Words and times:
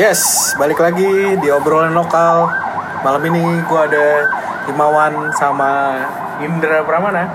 Yes, 0.00 0.56
balik 0.56 0.80
lagi 0.80 1.36
di 1.36 1.48
obrolan 1.52 1.92
lokal. 1.92 2.48
Malam 3.04 3.20
ini 3.28 3.60
gua 3.68 3.84
ada 3.84 4.24
Himawan 4.64 5.28
sama 5.36 6.00
Indra 6.40 6.80
Pramana. 6.88 7.28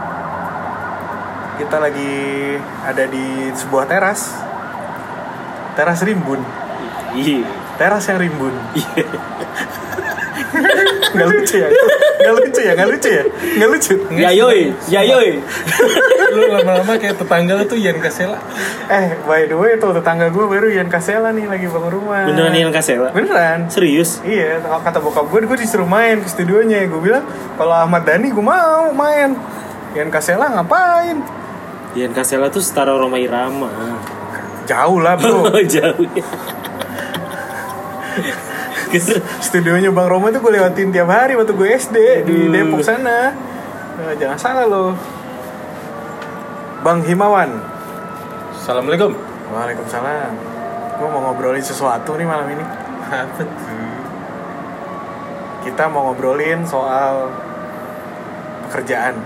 Kita 1.61 1.77
lagi 1.77 2.57
ada 2.81 3.05
di 3.05 3.53
sebuah 3.53 3.85
teras. 3.85 4.41
Teras 5.77 6.01
rimbun. 6.01 6.41
Iya. 7.13 7.45
Teras 7.77 8.09
yang 8.09 8.17
rimbun. 8.17 8.57
Gak 11.21 11.27
lucu 11.29 11.61
ya? 11.61 11.69
Gak 12.15 12.33
lucu 12.33 12.61
ya? 12.63 12.73
Gak 12.73 12.87
lucu 12.89 13.09
ya? 13.11 13.23
Gak 13.31 13.69
lucu. 13.69 13.93
Yayoi, 14.15 14.61
Yayoi. 14.87 15.31
lu 16.35 16.41
lama-lama 16.51 16.93
kayak 16.99 17.15
tetangga 17.15 17.53
lu 17.55 17.63
tuh 17.63 17.79
Ian 17.79 17.95
Kasela 18.01 18.39
Eh, 18.91 19.15
by 19.23 19.47
the 19.47 19.55
way 19.55 19.79
tuh 19.79 19.95
tetangga 19.95 20.27
gue 20.31 20.45
baru 20.45 20.67
Ian 20.67 20.89
Kasela 20.91 21.31
nih 21.31 21.47
lagi 21.47 21.67
bangun 21.67 21.91
rumah. 21.91 22.27
Beneran 22.27 22.53
Ian 22.55 22.71
Kasela? 22.73 23.09
Beneran. 23.11 23.67
Serius? 23.71 24.19
Iya, 24.23 24.63
kalau 24.63 24.79
kata 24.83 24.99
bokap 24.99 25.25
gue, 25.29 25.39
gue 25.45 25.57
disuruh 25.59 25.87
main 25.87 26.21
ke 26.21 26.29
studionya. 26.29 26.87
Gue 26.87 27.01
bilang, 27.01 27.23
kalau 27.55 27.75
Ahmad 27.75 28.03
Dhani 28.03 28.31
gue 28.31 28.45
mau 28.45 28.91
main. 28.91 29.35
Ian 29.95 30.11
Kasela 30.11 30.51
ngapain? 30.51 31.23
Ian 31.95 32.11
Kasela 32.11 32.51
tuh 32.51 32.59
setara 32.59 32.91
Roma 32.91 33.15
Irama. 33.15 33.71
Jauh 34.67 34.99
lah 34.99 35.15
bro. 35.15 35.47
Jauh 35.73 36.03
ya. 36.15 36.25
Studionya 39.45 39.91
Bang 39.91 40.07
Roma 40.07 40.31
tuh 40.31 40.41
gue 40.41 40.53
lewatin 40.57 40.91
tiap 40.91 41.09
hari 41.09 41.35
waktu 41.35 41.53
gue 41.53 41.67
SD 41.67 41.97
di 42.27 42.37
Depok 42.51 42.81
sana. 42.81 43.33
Nah, 43.95 44.13
jangan 44.19 44.37
salah 44.39 44.65
loh. 44.67 44.91
Bang 46.83 47.01
Himawan. 47.05 47.49
Assalamualaikum 48.53 49.15
Waalaikumsalam. 49.53 50.31
Gue 50.95 51.07
mau 51.11 51.21
ngobrolin 51.31 51.63
sesuatu 51.63 52.15
nih 52.17 52.27
malam 52.27 52.47
ini. 52.49 52.65
apa 53.05 53.41
tuh 53.41 53.49
Kita 55.65 55.89
mau 55.89 56.09
ngobrolin 56.11 56.65
soal 56.65 57.29
pekerjaan. 58.69 59.17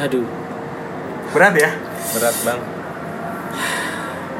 Aduh. 0.00 0.26
Berat 1.30 1.54
ya? 1.54 1.70
berat 2.10 2.36
bang 2.42 2.60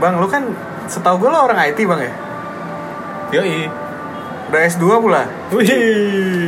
Bang, 0.00 0.14
lu 0.16 0.26
kan 0.32 0.48
setahu 0.88 1.20
gue 1.20 1.28
lo 1.28 1.44
orang 1.44 1.60
IT 1.70 1.78
bang 1.84 2.00
ya? 2.08 2.12
Yoi 3.30 3.70
Udah 4.50 4.66
S2 4.66 4.82
pula? 4.98 5.22
Wih 5.54 5.62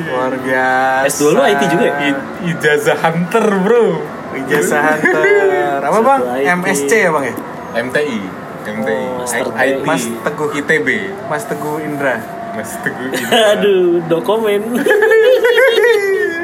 Luar 0.05 0.35
biasa. 0.35 1.07
S2 1.07 1.23
lu 1.29 1.41
IT 1.41 1.63
juga 1.71 1.85
ya? 1.87 1.95
I- 2.05 2.23
ijazah 2.51 2.99
hunter 2.99 3.47
bro 3.63 4.03
Ijazah 4.35 4.81
Hunter. 4.97 5.79
Apa 5.79 5.99
bang? 6.01 6.21
IT. 6.35 6.47
MSC 6.57 6.91
ya 6.91 7.11
bang 7.11 7.25
ya? 7.25 7.35
MTI 7.79 8.19
MTI 8.63 9.05
Oh, 9.05 9.21
Master. 9.21 9.45
IT 9.55 9.79
Mas 9.83 10.03
Teguh. 10.19 10.51
ITB 10.53 10.89
Mas 11.27 11.43
Teguh 11.45 11.79
Indra. 11.79 12.17
Mas 12.53 12.75
Teguh 12.81 13.07
ini 13.13 13.23
Aduh, 13.29 14.03
dokumen. 14.09 14.61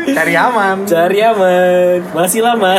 Cari 0.09 0.35
aman. 0.35 0.83
Cari 0.85 1.21
aman. 1.21 2.01
Masih 2.13 2.41
lama. 2.41 2.79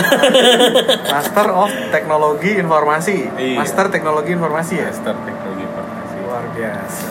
Master 1.13 1.47
of 1.51 1.69
Teknologi 1.89 2.57
Informasi. 2.57 3.27
Iya. 3.29 3.59
Master 3.59 3.85
Teknologi 3.89 4.33
Informasi 4.33 4.73
ya? 4.77 4.87
Master 4.87 5.15
Teknologi 5.19 5.63
Informasi 5.63 6.15
Luar 6.23 6.45
biasa. 6.49 7.09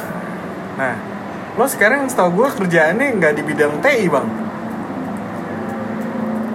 Nah, 0.78 0.94
lo 1.54 1.66
sekarang 1.66 2.06
setahu 2.06 2.30
gue 2.36 2.48
kerjaannya 2.56 3.18
nggak 3.18 3.34
di 3.34 3.42
bidang 3.42 3.82
TI 3.82 4.06
bang? 4.06 4.28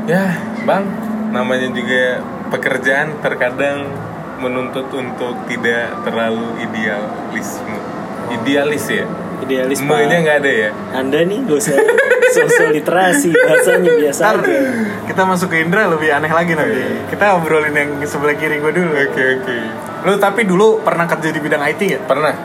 ya 0.04 0.36
bang 0.64 0.84
namanya 1.32 1.72
juga 1.72 2.20
pekerjaan 2.50 3.24
terkadang 3.24 3.88
menuntut 4.36 4.92
untuk 4.92 5.48
tidak 5.48 5.96
terlalu 6.04 6.60
idealisme 6.60 7.76
idealis 8.30 8.86
ya 8.90 9.08
Idealis 9.40 9.80
Pak. 9.80 10.08
nggak 10.08 10.38
ada 10.40 10.52
ya 10.52 10.70
Anda 10.92 11.20
nih 11.24 11.44
gak 11.44 11.58
usah 11.58 11.76
sosial 12.32 12.72
literasi 12.72 13.32
bahasanya 13.34 13.92
biasa 13.94 14.22
Ntar 14.24 14.38
aja. 14.40 14.56
kita 15.04 15.22
masuk 15.24 15.48
ke 15.48 15.58
Indra 15.60 15.84
lebih 15.88 16.10
aneh 16.10 16.32
lagi 16.32 16.52
nanti. 16.52 16.80
Kita 17.08 17.36
obrolin 17.36 17.72
yang 17.72 18.00
sebelah 18.04 18.36
kiri 18.36 18.60
gue 18.60 18.72
dulu. 18.72 18.92
oke 18.94 19.24
oke 19.40 19.56
Lo 20.04 20.16
tapi 20.16 20.44
dulu 20.44 20.80
pernah 20.80 21.08
kerja 21.08 21.28
di 21.28 21.40
bidang 21.40 21.60
IT 21.62 21.80
nggak? 21.82 22.04
pernah 22.04 22.36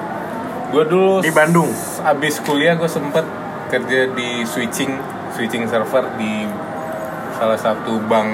gue 0.69 0.85
dulu 0.85 1.21
Di 1.21 1.31
Bandung. 1.31 1.71
abis 1.99 2.41
kuliah 2.41 2.75
gue 2.75 2.87
sempet 2.87 3.25
kerja 3.69 4.09
di 4.11 4.45
switching 4.45 4.93
switching 5.31 5.65
server 5.65 6.05
di 6.15 6.45
salah 7.35 7.57
satu 7.57 8.01
bank 8.03 8.29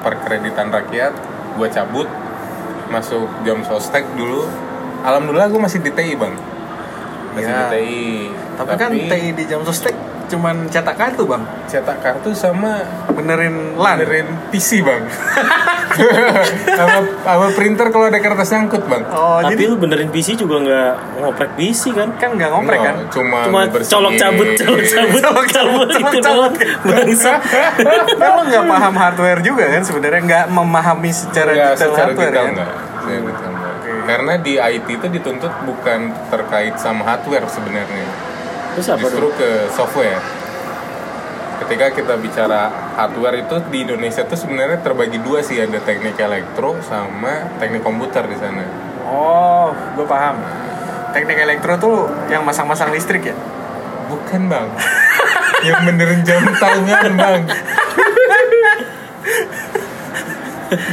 perkreditan 0.00 0.68
rakyat 0.68 1.12
gue 1.54 1.68
cabut 1.68 2.08
masuk 2.88 3.28
jam 3.42 3.60
sostek 3.62 4.04
dulu 4.14 4.48
alhamdulillah 5.02 5.46
gue 5.46 5.60
masih 5.60 5.78
di 5.78 5.90
TI 5.90 6.14
bang 6.14 6.34
masih 7.30 7.46
Ya. 7.46 7.58
di 7.58 7.64
TI 7.70 8.06
Tapi, 8.56 8.70
kan 8.74 8.90
TI 8.90 9.28
di 9.32 9.44
jam 9.44 9.60
sostek 9.62 9.92
cuman 10.28 10.68
cetak 10.68 10.94
kartu 10.94 11.24
bang, 11.24 11.40
cetak 11.64 11.98
kartu 11.98 12.30
sama 12.30 12.84
benerin 13.10 13.74
LAN. 13.74 13.96
benerin 13.98 14.28
PC 14.48 14.80
bang 14.80 15.02
sama, 16.70 16.98
sama 17.18 17.46
printer 17.52 17.88
kalau 17.88 18.06
ada 18.06 18.18
kertas 18.18 18.48
nyangkut 18.50 18.84
bang 18.84 19.02
Oh 19.08 19.40
Tapi 19.40 19.56
jadi 19.56 19.62
lu 19.66 19.76
benerin 19.76 20.08
PC 20.08 20.36
juga 20.36 20.60
nggak 20.60 20.92
ngoprek 21.18 21.50
PC 21.54 21.90
kan? 21.92 22.08
kan 22.14 22.30
nggak 22.32 22.50
ngoprek 22.50 22.78
kan? 22.78 22.94
Nggak, 22.98 23.10
cuma 23.10 23.38
Cuma 23.42 23.60
colok 23.66 24.12
cabut, 24.14 24.48
colok 24.54 24.84
cabut, 24.84 25.20
Colok 25.20 25.46
cabut, 25.48 25.88
cabut 25.88 25.88
itu 25.88 26.18
colok 26.20 26.22
doang. 26.22 26.52
cabut. 26.52 26.92
Bangsa. 26.94 27.32
kan 28.14 28.32
nggak 28.48 28.64
paham 28.64 28.94
hardware 28.94 29.40
juga 29.40 29.64
kan 29.68 29.82
sebenarnya 29.82 30.20
nggak 30.22 30.44
memahami 30.48 31.10
secara 31.10 31.50
Nggak, 31.50 31.70
detail 31.72 31.88
secara 31.88 32.04
hardware 32.04 32.28
detail 32.28 32.44
kan? 32.44 32.54
nggak. 32.54 32.70
Secara 32.98 33.20
detail 33.20 33.50
nggak. 33.50 33.72
Oke. 33.78 33.90
Karena 34.04 34.32
di 34.38 34.52
IT 34.56 34.86
itu 34.90 35.06
dituntut 35.10 35.52
bukan 35.62 36.00
terkait 36.28 36.74
sama 36.76 37.02
hardware 37.04 37.44
sebenarnya, 37.46 38.06
Terus 38.78 38.94
apa 38.94 39.02
justru 39.02 39.26
dong? 39.26 39.34
ke 39.34 39.50
software. 39.74 40.22
Ketika 41.58 41.90
kita 41.90 42.14
bicara 42.14 42.70
hardware 42.94 43.42
itu 43.42 43.58
di 43.74 43.82
Indonesia 43.82 44.22
tuh 44.22 44.38
sebenarnya 44.38 44.78
terbagi 44.78 45.18
dua 45.18 45.42
sih 45.42 45.58
ada 45.58 45.82
teknik 45.82 46.14
elektro 46.14 46.78
sama 46.86 47.58
teknik 47.58 47.82
komputer 47.82 48.22
di 48.30 48.38
sana. 48.38 48.62
Oh, 49.02 49.74
gue 49.98 50.06
paham. 50.06 50.38
Teknik 51.10 51.42
elektro 51.42 51.74
tuh 51.74 51.96
yang 52.30 52.46
masang-masang 52.46 52.94
listrik 52.94 53.26
ya? 53.26 53.34
Bukan 54.06 54.46
bang, 54.46 54.70
yang 55.66 55.82
benerin 55.82 56.22
jam 56.22 56.46
tangan 56.54 57.12
bang. 57.18 57.42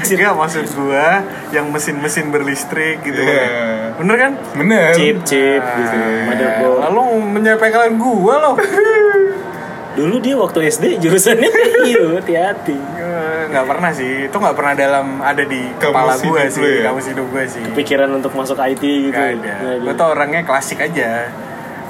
Enggak 0.07 0.33
maksud 0.39 0.65
gua 0.79 1.19
yang 1.51 1.67
mesin-mesin 1.67 2.31
berlistrik 2.31 3.03
gitu 3.03 3.19
Iya. 3.19 3.35
kan. 3.35 3.74
Bener 3.95 4.15
kan? 4.17 4.31
Bener. 4.53 4.91
Chip, 4.91 5.17
chip 5.23 5.61
gitu. 5.63 5.97
Motherboard. 6.27 6.79
Lalu 6.89 7.03
menyampaikan 7.31 7.95
gua 7.95 8.35
loh. 8.41 8.55
Dulu 9.97 10.19
dia 10.19 10.35
waktu 10.35 10.67
SD 10.67 10.99
jurusannya 10.99 11.47
iya, 11.87 12.19
hati-hati. 12.19 12.75
Eh, 12.75 13.41
nggak 13.47 13.63
pernah 13.63 13.95
sih. 13.95 14.27
Itu 14.27 14.35
nggak 14.35 14.51
pernah 14.51 14.75
dalam 14.75 15.23
ada 15.23 15.39
di 15.39 15.71
Kamus 15.79 15.95
kepala 15.95 16.13
gua 16.19 16.39
hidup 16.43 16.51
sih, 16.51 16.67
ya? 16.67 16.83
kamus 16.91 17.05
hidup 17.15 17.25
gua 17.31 17.43
sih. 17.47 17.63
Pikiran 17.71 18.09
untuk 18.11 18.35
masuk 18.35 18.59
IT 18.59 18.83
gitu. 18.83 19.15
Gak 19.15 19.39
ada. 19.39 19.79
Gua 19.79 19.93
tuh 19.95 20.07
orangnya 20.11 20.43
klasik 20.43 20.83
aja. 20.83 21.31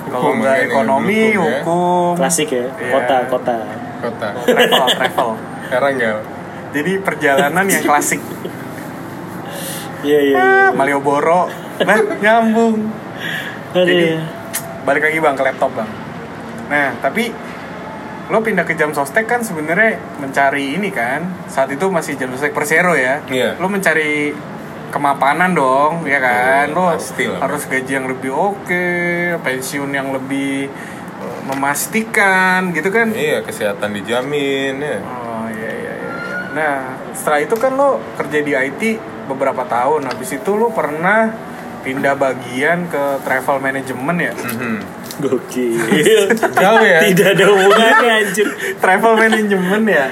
Kalau 0.06 0.38
nggak 0.38 0.54
kan, 0.54 0.68
ekonomi, 0.70 1.34
hukum 1.34 1.50
ya. 1.50 1.58
hukum, 1.66 2.14
Klasik 2.14 2.50
ya, 2.54 2.70
Iya. 2.78 2.94
kota, 2.94 3.18
kota. 3.26 3.58
Kota. 4.06 4.28
travel, 4.46 4.86
travel. 4.94 5.30
Karanggal. 5.74 6.18
Jadi 6.78 6.92
perjalanan 7.02 7.66
yang 7.66 7.82
klasik. 7.82 8.22
Iya, 10.06 10.20
iya. 10.22 10.38
Ah, 10.38 10.70
Malioboro, 10.78 11.50
nah 11.84 12.00
nyambung. 12.24 12.88
Aduh. 13.76 13.84
Jadi 13.84 14.08
balik 14.88 15.04
lagi 15.12 15.18
bang 15.20 15.36
ke 15.36 15.44
laptop 15.44 15.72
bang. 15.76 15.90
Nah 16.72 16.88
tapi 17.04 17.34
lo 18.26 18.42
pindah 18.42 18.66
ke 18.66 18.74
jam 18.74 18.90
sostek 18.90 19.30
kan 19.30 19.46
sebenarnya 19.46 20.02
mencari 20.18 20.74
ini 20.74 20.90
kan 20.90 21.46
saat 21.46 21.70
itu 21.70 21.86
masih 21.94 22.18
jam 22.18 22.32
sostek 22.34 22.56
persero 22.56 22.96
ya. 22.96 23.22
Iya. 23.28 23.60
Lo 23.60 23.70
mencari 23.70 24.34
kemapanan 24.90 25.52
dong 25.54 26.08
ya 26.08 26.24
kan. 26.24 26.72
Oh, 26.72 26.90
Lo 26.90 26.96
pasti 26.96 27.28
lah. 27.28 27.44
harus 27.44 27.68
gaji 27.68 27.92
yang 27.92 28.08
lebih 28.08 28.32
oke, 28.32 28.88
pensiun 29.44 29.92
yang 29.92 30.16
lebih 30.16 30.72
eh, 31.22 31.40
memastikan 31.52 32.72
gitu 32.72 32.90
kan. 32.90 33.12
Iya 33.12 33.44
kesehatan 33.44 33.92
dijamin 33.92 34.80
ya. 34.80 34.98
Oh 35.04 35.46
iya 35.52 35.72
iya 35.76 35.94
iya. 35.94 36.14
iya. 36.16 36.38
Nah 36.56 36.76
setelah 37.12 37.40
itu 37.44 37.56
kan 37.60 37.76
lo 37.76 38.02
kerja 38.18 38.40
di 38.42 38.52
IT 38.56 38.82
beberapa 39.30 39.68
tahun. 39.70 40.10
Habis 40.10 40.42
itu 40.42 40.52
lo 40.58 40.74
pernah 40.74 41.30
pindah 41.86 42.14
bagian 42.16 42.90
ke 42.90 43.04
travel 43.22 43.58
management 43.60 44.18
ya. 44.20 44.34
Mhm. 44.34 44.78
Gokil. 45.16 45.80
Jauh 46.60 46.82
ya. 46.82 47.00
Tidak 47.06 47.28
ada 47.32 47.46
hubungannya 47.48 48.12
anjir. 48.20 48.48
travel 48.76 49.14
management 49.16 49.86
ya. 49.88 50.06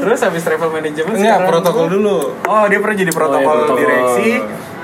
Terus 0.00 0.18
habis 0.18 0.42
travel 0.42 0.72
management 0.72 1.14
Enggak, 1.14 1.36
sekarang 1.36 1.50
protokol 1.52 1.84
lo- 1.84 1.92
dulu. 1.92 2.16
Oh 2.42 2.64
dia 2.66 2.78
pernah 2.78 2.96
jadi 2.96 3.12
protokol, 3.12 3.38
Oh, 3.38 3.54
iya, 3.54 3.60
protokol. 3.60 3.78
direksi. 3.78 4.30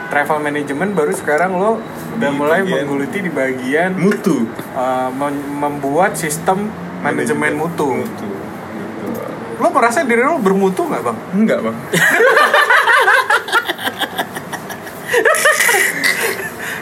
Travel 0.08 0.38
management 0.40 0.90
baru 0.92 1.12
sekarang 1.12 1.50
lo 1.52 1.82
udah 2.14 2.30
Di 2.30 2.36
mulai 2.36 2.60
bagian- 2.60 2.86
menggeluti 2.86 3.18
di 3.18 3.30
bagian 3.30 3.90
Mutu. 3.94 4.46
uh, 4.72 5.08
mem- 5.10 5.48
membuat 5.58 6.14
sistem 6.14 6.70
manajemen 7.00 7.52
mutu. 7.54 7.88
Mutu. 7.94 8.24
Gitu. 8.24 9.10
Lo 9.58 9.68
merasa 9.68 10.00
diri 10.00 10.22
lo 10.22 10.38
bermutu 10.38 10.82
nggak 10.82 11.02
bang? 11.02 11.18
Enggak, 11.34 11.58
Bang. 11.60 11.76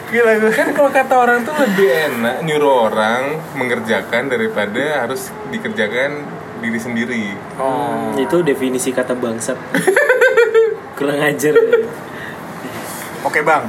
Gila 0.06 0.32
gue. 0.38 0.52
kan 0.52 0.68
kalau 0.70 0.88
kata 0.88 1.14
orang 1.16 1.42
tuh 1.42 1.54
lebih 1.56 1.90
enak 1.90 2.36
nyuruh 2.40 2.86
orang 2.86 3.22
mengerjakan 3.52 4.30
daripada 4.30 5.02
harus 5.02 5.28
dikerjakan 5.48 6.22
diri 6.56 6.78
sendiri 6.78 7.24
Oh. 7.58 8.14
Itu 8.14 8.40
definisi 8.40 8.90
kata 8.90 9.12
bangsat. 9.12 9.58
Kurang 10.94 11.20
ajar. 11.20 11.52
Oke 13.20 13.42
bang, 13.42 13.66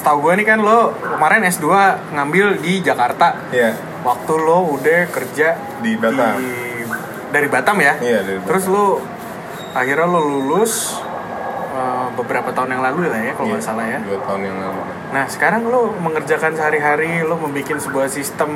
tahu 0.00 0.16
gue 0.20 0.32
nih 0.36 0.46
kan 0.46 0.60
lo 0.60 0.92
kemarin 0.94 1.42
S2 1.42 1.66
ngambil 2.12 2.60
di 2.60 2.78
Jakarta. 2.78 3.48
ya 3.48 3.72
Waktu 4.04 4.32
lo 4.36 4.70
udah 4.70 5.08
kerja 5.08 5.48
Di 5.80 5.96
Batam. 5.96 6.38
dari 7.26 7.48
Batam 7.48 7.76
ya. 7.76 7.96
Iya, 7.98 8.20
dari 8.22 8.38
Batam. 8.38 8.46
Terus 8.46 8.64
lo 8.68 9.00
akhirnya 9.72 10.06
lo 10.06 10.20
lulus 10.20 11.00
eh, 11.76 12.06
beberapa 12.14 12.48
tahun 12.50 12.72
yang 12.72 12.82
lalu 12.82 13.06
lah 13.06 13.20
ya 13.20 13.32
kalau 13.32 13.46
nggak 13.48 13.60
Iya, 13.60 13.68
salah 13.68 13.86
ya. 13.86 13.98
dua 14.00 14.18
tahun 14.24 14.40
yang 14.42 14.56
lalu 14.56 14.80
Nah 15.06 15.24
sekarang 15.28 15.62
lo 15.64 15.92
mengerjakan 15.96 16.52
sehari-hari, 16.52 17.20
lo 17.20 17.36
membuat 17.36 17.78
sebuah 17.78 18.08
sistem 18.08 18.50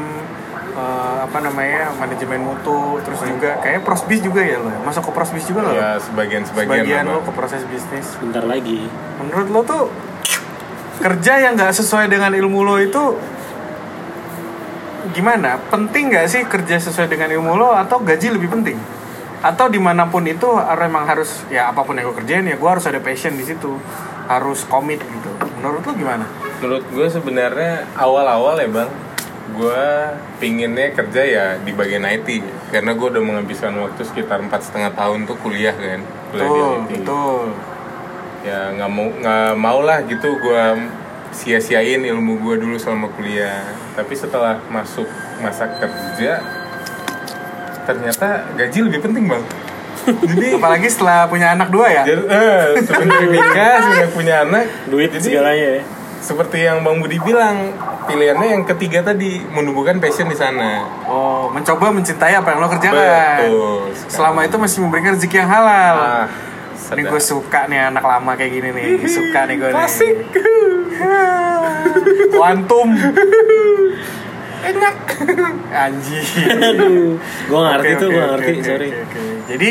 eh, 0.72 1.17
apa 1.20 1.38
namanya 1.38 1.93
manajemen 1.94 2.40
mutu, 2.40 2.99
terus 3.00 3.20
juga 3.20 3.61
kayak 3.61 3.82
prosbis 3.82 4.20
juga 4.20 4.40
ya 4.40 4.56
lo, 4.56 4.67
ya? 4.67 4.78
masuk 4.81 5.02
ke 5.06 5.12
prosbis 5.12 5.44
juga 5.44 5.61
lo. 5.62 5.70
ya 5.70 5.99
sebagian 5.99 6.43
sebagian, 6.43 6.81
Sebagian 6.81 7.05
lo 7.06 7.20
ke 7.20 7.32
proses 7.32 7.62
bisnis. 7.67 8.06
Bentar 8.17 8.44
lagi. 8.44 8.88
Menurut 9.19 9.49
lo 9.49 9.61
tuh 9.62 9.84
kerja 11.00 11.40
yang 11.40 11.56
nggak 11.56 11.73
sesuai 11.73 12.06
dengan 12.06 12.31
ilmu 12.31 12.61
lo 12.61 12.76
itu 12.76 13.02
gimana? 15.11 15.58
Penting 15.66 16.12
nggak 16.12 16.26
sih 16.28 16.43
kerja 16.44 16.76
sesuai 16.78 17.08
dengan 17.08 17.31
ilmu 17.31 17.56
lo 17.56 17.73
atau 17.73 17.99
gaji 17.99 18.31
lebih 18.31 18.49
penting? 18.49 18.78
Atau 19.40 19.72
di 19.72 19.81
mana 19.81 20.04
pun 20.08 20.25
itu 20.28 20.46
harus 20.52 20.84
emang 20.84 21.04
harus 21.08 21.31
ya 21.48 21.72
apa 21.72 21.81
pun 21.81 21.96
yang 21.96 22.12
gue 22.12 22.16
kerjain 22.20 22.44
ya 22.44 22.56
gue 22.60 22.70
harus 22.70 22.84
ada 22.84 23.00
passion 23.00 23.32
di 23.37 23.44
situ, 23.44 23.76
harus 24.28 24.64
komit 24.69 25.00
gitu. 25.00 25.31
Menurut 25.60 25.81
lo 25.84 25.92
gimana? 25.96 26.26
menurut 26.60 26.84
gue 26.92 27.08
sebenarnya 27.08 27.88
awal-awal 27.96 28.60
ya 28.60 28.69
bang 28.69 28.90
gue 29.56 29.84
pinginnya 30.38 30.92
kerja 30.92 31.22
ya 31.25 31.46
di 31.56 31.72
bagian 31.72 32.04
IT 32.04 32.44
karena 32.69 32.92
gue 32.92 33.06
udah 33.16 33.22
menghabiskan 33.25 33.75
waktu 33.81 34.04
sekitar 34.04 34.44
empat 34.44 34.69
setengah 34.69 34.92
tahun 34.92 35.25
tuh 35.25 35.40
kuliah 35.40 35.72
kan 35.72 36.04
kuliah 36.31 36.46
Betul, 36.52 36.69
di 36.84 36.94
IT 37.00 37.00
betul. 37.00 37.46
ya 38.44 38.60
nggak 38.76 38.90
mau 38.92 39.08
nggak 39.08 39.52
mau 39.56 39.81
lah 39.81 39.98
gitu 40.04 40.37
gue 40.37 40.64
sia-siain 41.32 42.04
ilmu 42.04 42.44
gue 42.44 42.54
dulu 42.60 42.76
selama 42.76 43.08
kuliah 43.16 43.64
tapi 43.96 44.12
setelah 44.12 44.60
masuk 44.69 45.08
masa 45.40 45.64
kerja 45.81 46.44
ternyata 47.92 48.26
gaji 48.52 48.78
lebih 48.82 49.00
penting 49.00 49.25
bang 49.26 49.44
jadi 50.00 50.56
Apalagi 50.56 50.88
setelah 50.88 51.26
punya 51.26 51.52
anak 51.52 51.69
dua 51.69 51.87
ya. 51.87 52.02
jadi 52.02 52.22
eh, 52.25 52.64
sebenarnya 52.81 53.28
nikah 53.37 53.75
sudah 53.82 54.08
punya 54.10 54.34
anak 54.42 54.64
Duit 54.87 55.10
jadi 55.10 55.20
segalanya 55.22 55.69
ya. 55.76 55.82
seperti 56.20 56.58
yang 56.62 56.81
bang 56.81 56.96
Budi 56.98 57.19
bilang 57.19 57.56
pilihannya 58.02 58.48
yang 58.50 58.64
ketiga 58.66 59.00
tadi 59.02 59.44
menumbuhkan 59.46 59.96
passion 59.96 60.26
di 60.26 60.34
sana 60.34 60.88
Oh, 61.04 61.48
mencoba 61.48 61.90
mencintai 61.90 62.32
apa 62.32 62.48
yang 62.48 62.58
lo 62.58 62.69
kerjakan. 62.69 63.38
betul 63.40 63.81
Selama 64.06 64.40
itu 64.42 64.56
masih 64.56 64.78
memberikan 64.81 65.14
rezeki 65.14 65.37
yang 65.37 65.50
halal. 65.50 65.94
ah, 65.96 66.25
Ini 66.90 67.02
gue 67.04 67.20
suka 67.20 67.66
nih 67.66 67.88
anak 67.88 68.02
lama 68.02 68.34
kayak 68.34 68.50
gini 68.52 68.69
nih. 68.70 68.87
Suka 69.04 69.44
nih 69.44 69.54
gue 69.56 69.69
nih. 69.69 69.75
Klasik. 69.76 70.16
Quantum. 72.31 72.88
Enak. 74.60 74.96
Anjing. 75.88 76.26
Aduh, 76.60 77.16
gua 77.48 77.58
nggak 77.60 77.72
ngerti 77.80 77.90
tuh, 77.96 78.08
oke, 78.08 78.20
ngerti, 78.20 78.52
sorry. 78.62 78.88
oke, 78.90 79.00
oke. 79.06 79.22
Jadi 79.48 79.70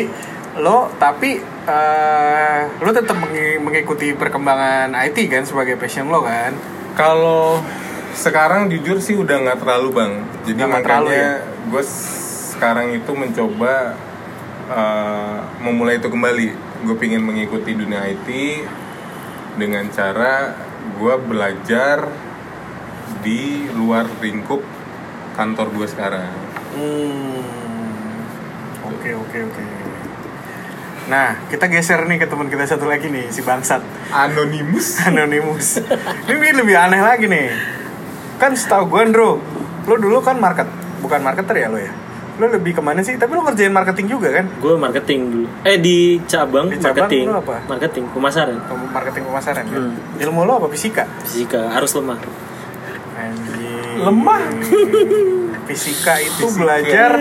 lo 0.59 0.91
tapi 0.97 1.39
eh, 1.69 2.61
lo 2.81 2.89
tetap 2.89 3.17
mengi- 3.21 3.61
mengikuti 3.61 4.11
perkembangan 4.17 4.91
IT 4.97 5.17
kan 5.29 5.43
sebagai 5.45 5.77
passion 5.77 6.09
lo 6.09 6.25
kan? 6.25 6.51
Kalau 6.97 7.61
sekarang 8.17 8.67
jujur 8.67 8.97
sih 8.99 9.15
udah 9.15 9.39
nggak 9.45 9.59
terlalu 9.61 9.87
bang. 9.93 10.13
Jadi 10.43 10.59
terlalu 10.59 10.73
makanya 10.73 11.13
ya? 11.13 11.33
gue 11.69 11.83
sekarang 12.55 12.87
itu 12.91 13.11
mencoba 13.13 13.95
uh, 14.67 15.37
memulai 15.61 16.01
itu 16.01 16.09
kembali. 16.09 16.47
Gue 16.83 16.95
pingin 16.97 17.23
mengikuti 17.23 17.75
dunia 17.75 18.03
IT 18.09 18.27
dengan 19.59 19.87
cara 19.91 20.55
gue 20.95 21.15
belajar 21.27 22.07
di 23.19 23.67
luar 23.75 24.07
lingkup 24.23 24.63
kantor 25.33 25.67
gue 25.71 25.87
sekarang. 25.87 26.29
Hmm. 26.71 27.41
Oke 28.85 29.13
oke 29.13 29.37
oke. 29.43 29.63
Nah, 31.07 31.33
kita 31.49 31.65
geser 31.65 32.05
nih 32.05 32.17
ke 32.17 32.29
teman 32.29 32.45
kita 32.47 32.65
satu 32.65 32.85
lagi 32.85 33.09
nih, 33.09 33.27
si 33.27 33.41
bangsat. 33.41 33.81
Anonimus. 34.09 34.97
Anonymous. 35.07 35.81
Ini 36.23 36.53
lebih 36.53 36.77
aneh 36.77 37.01
lagi 37.01 37.25
nih. 37.25 37.49
Kan 38.37 38.53
setahu 38.53 38.87
gue, 38.87 39.01
Andro, 39.01 39.41
lo 39.83 39.95
dulu 39.97 40.21
kan 40.21 40.37
market, 40.37 40.69
bukan 40.99 41.19
marketer 41.19 41.55
ya 41.57 41.67
lo 41.67 41.75
ya? 41.75 41.89
Lo 42.37 42.47
lebih 42.47 42.71
ke 42.71 42.79
mana 42.79 43.01
sih? 43.01 43.17
Tapi 43.17 43.33
lo 43.33 43.41
ngerjain 43.41 43.73
marketing 43.73 44.05
juga 44.07 44.31
kan? 44.31 44.45
Gue 44.55 44.77
marketing 44.77 45.19
dulu. 45.27 45.47
Eh 45.65 45.75
di 45.75 46.21
cabang, 46.23 46.69
Di 46.69 46.77
cabang 46.77 47.09
marketing. 47.09 47.25
apa? 47.27 47.55
Marketing, 47.67 48.03
pemasaran. 48.09 48.57
Pem- 48.63 48.89
Marketing 48.89 49.23
pemasaran 49.25 49.65
kan? 49.65 49.81
Hmm. 49.89 50.21
Ilmu 50.21 50.41
lo 50.45 50.53
apa 50.55 50.67
fisika? 50.69 51.03
Fisika 51.25 51.67
harus 51.67 51.89
lemah. 51.91 52.21
Anjing. 53.17 53.68
Lemah. 54.01 54.41
Fisika 55.69 56.17
itu 56.17 56.49
Fisika. 56.49 56.57
belajar 56.57 57.11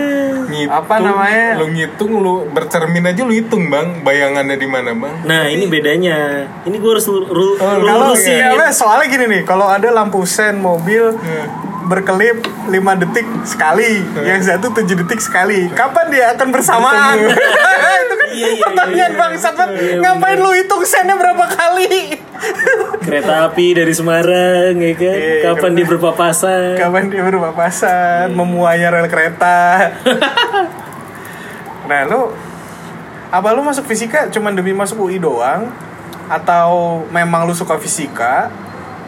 Ngitung, 0.49 0.73
apa 0.73 0.95
namanya? 0.97 1.61
Lu 1.61 1.69
ngitung, 1.69 2.11
lu 2.17 2.33
bercermin 2.49 3.05
aja 3.05 3.21
lu 3.21 3.29
hitung 3.29 3.69
bang, 3.69 4.01
bayangannya 4.01 4.57
di 4.57 4.65
mana 4.65 4.89
bang? 4.91 5.13
Nah 5.21 5.45
ini 5.45 5.69
bedanya. 5.69 6.49
Ini 6.65 6.75
gue 6.75 6.89
harus 6.89 7.05
lu, 7.05 7.29
lu, 7.29 7.47
Oh, 7.55 7.77
Kalau 7.77 8.17
iya, 8.17 8.73
soalnya 8.73 9.05
gini 9.07 9.25
nih, 9.29 9.41
kalau 9.45 9.69
ada 9.69 9.93
lampu 9.93 10.25
sen 10.25 10.57
mobil 10.57 11.13
Hmm. 11.13 11.45
berkelip 11.85 12.41
5 12.65 12.73
detik 12.97 13.25
sekali, 13.43 14.01
yang 14.19 14.41
satu 14.41 14.69
7 14.69 14.97
detik 14.97 15.17
sekali. 15.17 15.69
Kapan 15.69 16.09
dia 16.09 16.33
akan 16.33 16.49
bersamaan? 16.49 17.17
itu 18.01 18.13
kan 18.13 18.27
Iya, 18.29 18.47
iya, 18.47 18.61
pertanyaan 18.61 19.13
iya, 19.13 19.19
bangsat 19.19 19.53
banget. 19.53 19.69
Iya, 19.77 19.93
Ngapain 20.01 20.37
lu 20.37 20.51
hitung 20.53 20.81
sennya 20.81 21.13
berapa 21.13 21.45
kali? 21.45 22.13
Kereta 22.99 23.45
api 23.45 23.73
dari 23.73 23.91
Semarang, 23.91 24.75
ya 24.75 24.93
kan? 24.93 25.13
Iya, 25.13 25.35
Kapan 25.41 25.55
kereta- 25.55 25.75
dia 25.75 25.85
berpapasan? 25.87 26.61
Kapan 26.75 27.03
dia 27.07 27.23
berpapasan, 27.23 28.25
memuainya 28.31 28.89
rel 28.89 29.07
kereta. 29.07 29.91
nah, 31.89 32.01
lu 32.05 32.31
apa 33.29 33.47
lu 33.51 33.61
masuk 33.61 33.85
fisika 33.85 34.25
cuman 34.27 34.51
demi 34.51 34.71
masuk 34.71 34.99
UI 35.01 35.17
doang 35.17 35.69
atau 36.27 37.01
memang 37.09 37.43
lu 37.43 37.53
suka 37.53 37.75
fisika? 37.75 38.49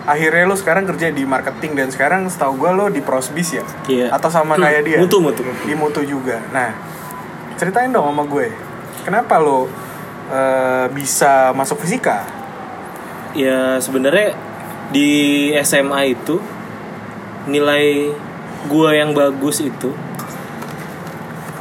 Akhirnya 0.01 0.43
lu 0.43 0.57
sekarang 0.57 0.83
kerja 0.83 1.07
di 1.07 1.21
marketing 1.23 1.71
dan 1.75 1.88
sekarang 1.88 2.25
setahu 2.25 2.57
gua 2.57 2.73
lo 2.73 2.89
di 2.89 3.00
prosbis 3.00 3.53
ya? 3.53 3.65
Iya. 3.85 4.07
Atau 4.09 4.27
sama 4.27 4.57
Hmm, 4.57 4.65
kayak 4.65 4.81
dia? 4.81 4.97
mutu, 4.97 5.21
mutu. 5.21 5.45
Di 5.61 5.77
mutu 5.77 6.01
juga. 6.01 6.41
Nah, 6.50 6.73
ceritain 7.53 7.88
dong 7.88 8.09
sama 8.09 8.25
gue. 8.25 8.50
Kenapa 9.01 9.38
lo 9.38 9.69
eh, 10.27 10.85
bisa 10.89 11.53
masuk 11.53 11.77
fisika? 11.77 12.25
Ya 13.31 13.79
sebenarnya 13.79 14.35
di 14.91 15.51
SMA 15.63 16.15
itu 16.17 16.39
nilai 17.47 18.11
gua 18.67 18.93
yang 18.93 19.15
bagus 19.15 19.63
itu 19.63 19.95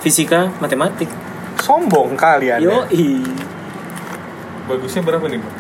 fisika 0.00 0.50
matematik. 0.58 1.08
Sombong 1.60 2.16
kali 2.16 2.50
anda. 2.50 2.64
Yo 2.64 2.84
Bagusnya 4.70 5.02
berapa 5.02 5.26
nih 5.26 5.38
bang? 5.42 5.54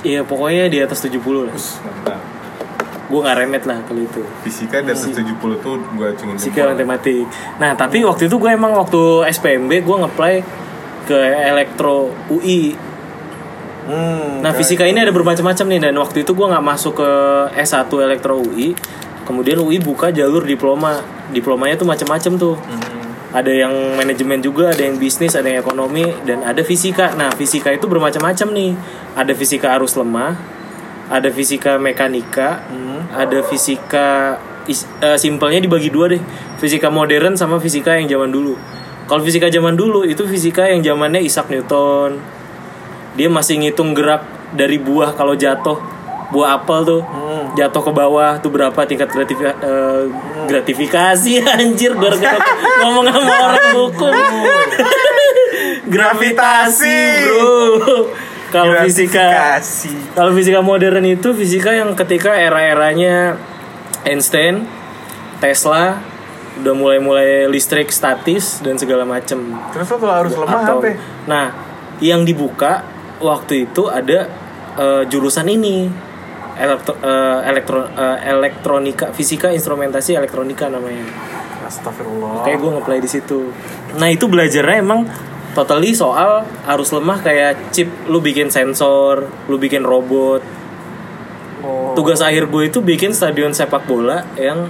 Iya 0.00 0.20
pokoknya 0.24 0.66
di 0.72 0.78
atas 0.80 1.04
70 1.04 1.22
lah. 1.46 1.54
Mantap. 1.54 2.20
Gue 3.10 3.20
gak 3.26 3.36
remet 3.42 3.62
lah 3.66 3.82
kalau 3.86 4.06
itu. 4.06 4.22
Fisika 4.46 4.82
dari 4.82 4.94
70 4.94 5.34
tuh 5.62 5.82
gue 5.82 6.06
acungin 6.14 6.34
Fisika 6.38 6.70
matematik. 6.70 7.26
Nah 7.58 7.74
tapi 7.74 8.02
waktu 8.06 8.30
itu 8.30 8.36
gue 8.38 8.50
emang 8.50 8.74
waktu 8.74 9.26
SPMB 9.30 9.82
gue 9.82 9.96
ngeplay 10.06 10.34
ke 11.06 11.18
elektro 11.46 12.14
UI. 12.30 12.89
Hmm, 13.90 14.38
Nah 14.38 14.54
kayak- 14.54 14.62
fisika 14.62 14.86
ini 14.86 15.02
ada 15.02 15.10
bermacam-macam 15.10 15.66
nih 15.66 15.80
dan 15.82 15.94
waktu 15.98 16.22
itu 16.22 16.30
gue 16.30 16.46
nggak 16.46 16.62
masuk 16.62 17.02
ke 17.02 17.10
S1 17.58 17.90
elektro 17.98 18.38
UI. 18.38 18.78
Kemudian 19.26 19.58
UI 19.58 19.82
buka 19.82 20.14
jalur 20.14 20.46
diploma. 20.46 21.02
Diplomanya 21.30 21.74
tuh 21.74 21.86
macam-macam 21.86 22.32
tuh. 22.38 22.54
Ada 23.30 23.46
yang 23.50 23.70
manajemen 23.94 24.42
juga, 24.42 24.74
ada 24.74 24.82
yang 24.82 24.98
bisnis, 24.98 25.38
ada 25.38 25.46
yang 25.46 25.62
ekonomi, 25.62 26.02
dan 26.26 26.42
ada 26.42 26.62
fisika. 26.62 27.14
Nah 27.14 27.30
fisika 27.30 27.70
itu 27.70 27.86
bermacam-macam 27.86 28.48
nih. 28.50 28.74
Ada 29.14 29.32
fisika 29.34 29.74
arus 29.78 29.94
lemah, 29.94 30.34
ada 31.06 31.30
fisika 31.30 31.78
mekanika, 31.78 32.62
ada 33.14 33.38
fisika 33.46 34.34
is- 34.66 34.86
eh, 34.98 35.14
simpelnya 35.14 35.62
dibagi 35.62 35.90
dua 35.90 36.10
deh. 36.10 36.22
Fisika 36.58 36.90
modern 36.90 37.38
sama 37.38 37.62
fisika 37.62 37.94
yang 37.94 38.10
zaman 38.10 38.34
dulu. 38.34 38.58
Kalau 39.06 39.22
fisika 39.22 39.46
zaman 39.46 39.74
dulu 39.78 40.02
itu 40.02 40.26
fisika 40.26 40.66
yang 40.66 40.82
zamannya 40.82 41.22
Isaac 41.22 41.50
Newton, 41.50 42.18
dia 43.14 43.28
masih 43.28 43.58
ngitung 43.58 43.92
gerak 43.92 44.22
dari 44.52 44.78
buah 44.78 45.14
kalau 45.14 45.34
jatuh. 45.34 45.78
Buah 46.30 46.62
apel 46.62 46.86
tuh. 46.86 47.02
Jatuh 47.58 47.82
ke 47.82 47.90
bawah 47.90 48.38
tuh 48.38 48.54
berapa 48.54 48.78
tingkat 48.86 49.10
gratifi- 49.10 49.50
eh, 49.50 50.02
gratifikasi 50.46 51.32
anjir 51.58 51.90
gue 51.92 52.10
ngomong 52.80 53.06
sama 53.06 53.32
orang 53.34 53.66
hukum. 53.74 54.14
Gravitasi. 55.90 56.98
bro. 57.26 58.14
kalau 58.50 58.82
fisika 58.82 59.58
kalau 60.12 60.30
fisika 60.34 60.58
modern 60.58 61.06
itu 61.06 61.30
fisika 61.34 61.70
yang 61.70 61.94
ketika 61.94 62.34
era-eranya 62.34 63.38
Einstein, 64.02 64.66
Tesla 65.38 65.98
udah 66.58 66.74
mulai-mulai 66.74 67.46
listrik 67.46 67.90
statis 67.90 68.58
dan 68.60 68.74
segala 68.74 69.02
macem. 69.02 69.38
Terus 69.70 69.86
lo 69.88 69.96
kalau 69.98 70.14
harus 70.14 70.34
lemah 70.34 70.60
Atau- 70.62 70.82
apa? 70.82 70.90
Nah, 71.24 71.46
yang 71.98 72.22
dibuka 72.22 72.82
waktu 73.20 73.70
itu 73.70 73.86
ada 73.86 74.26
eh, 74.74 75.02
jurusan 75.06 75.46
ini 75.46 75.86
elektro, 76.60 76.94
eh, 77.00 77.38
elektro- 77.48 77.90
eh, 77.92 78.18
elektronika, 78.28 79.12
fisika 79.16 79.48
instrumentasi 79.52 80.16
elektronika 80.16 80.68
namanya. 80.68 81.06
Astagfirullah. 81.64 82.44
Kayak 82.44 82.58
gue 82.60 82.70
ngeplay 82.76 83.00
di 83.00 83.10
situ. 83.10 83.52
Nah 83.96 84.08
itu 84.10 84.26
belajarnya 84.26 84.76
emang 84.82 85.06
totally 85.54 85.94
soal 85.94 86.46
arus 86.66 86.90
lemah 86.90 87.18
kayak 87.22 87.70
chip, 87.70 87.88
lu 88.10 88.18
bikin 88.18 88.50
sensor, 88.50 89.30
lu 89.46 89.56
bikin 89.56 89.86
robot. 89.86 90.42
Oh. 91.60 91.92
Tugas 91.92 92.24
akhir 92.24 92.48
gue 92.48 92.72
itu 92.72 92.80
bikin 92.80 93.12
stadion 93.12 93.52
sepak 93.52 93.84
bola 93.84 94.24
yang 94.34 94.66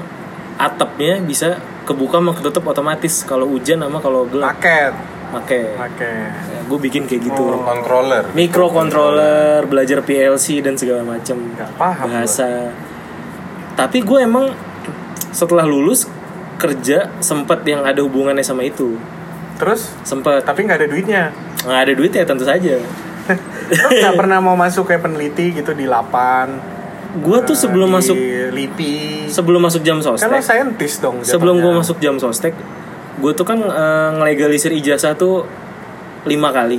atapnya 0.61 1.23
bisa 1.23 1.57
kebuka 1.88 2.21
sama 2.21 2.37
ketutup 2.37 2.69
otomatis 2.69 3.25
kalau 3.25 3.49
hujan 3.49 3.80
sama 3.80 3.99
kalau 4.02 4.28
gelap. 4.28 4.59
Paket. 4.59 4.92
Pakai. 5.30 5.62
Paket. 5.78 6.50
Gue 6.70 6.78
bikin 6.80 7.02
kayak 7.04 7.26
gitu. 7.26 7.42
controller 7.60 8.30
Microcontroller, 8.30 9.66
belajar 9.66 9.98
PLC 10.00 10.62
dan 10.62 10.78
segala 10.78 11.02
macam 11.02 11.36
bahasa. 11.74 12.70
Tapi 13.74 13.98
gue 14.00 14.18
emang 14.20 14.54
setelah 15.30 15.66
lulus 15.66 16.06
kerja 16.56 17.10
sempat 17.18 17.64
yang 17.64 17.82
ada 17.82 17.98
hubungannya 18.00 18.44
sama 18.44 18.62
itu. 18.62 18.94
Terus 19.56 19.92
Sempat 20.02 20.40
tapi 20.40 20.64
nggak 20.64 20.78
ada 20.78 20.88
duitnya. 20.88 21.22
nggak 21.60 21.82
ada 21.82 21.92
duit 21.92 22.12
ya 22.12 22.24
tentu 22.24 22.44
saja. 22.44 22.78
Lo 23.70 23.88
nggak 23.90 24.14
pernah 24.16 24.38
mau 24.38 24.54
masuk 24.54 24.86
kayak 24.86 25.02
peneliti 25.02 25.52
gitu 25.52 25.72
di 25.72 25.84
lapan. 25.84 26.56
Gue 27.20 27.42
tuh 27.42 27.52
sebelum 27.52 27.90
di 27.90 27.94
masuk 27.98 28.16
LIPI. 28.54 29.26
sebelum 29.26 29.60
masuk 29.60 29.82
jam 29.82 29.98
Kan 29.98 30.14
sostek, 30.16 30.40
saintis 30.40 31.02
dong. 31.02 31.20
sebelum 31.20 31.58
gue 31.58 31.66
jatuhnya. 31.66 31.80
masuk 31.82 31.96
jam 31.98 32.16
sostek, 32.16 32.54
gue 33.18 33.32
tuh 33.34 33.42
kan 33.42 33.58
eh, 33.58 34.08
ngelegalisir 34.14 34.70
ijazah 34.72 35.12
tuh 35.12 35.42
lima 36.26 36.48
kali 36.52 36.78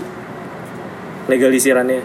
legalizirannya 1.30 2.02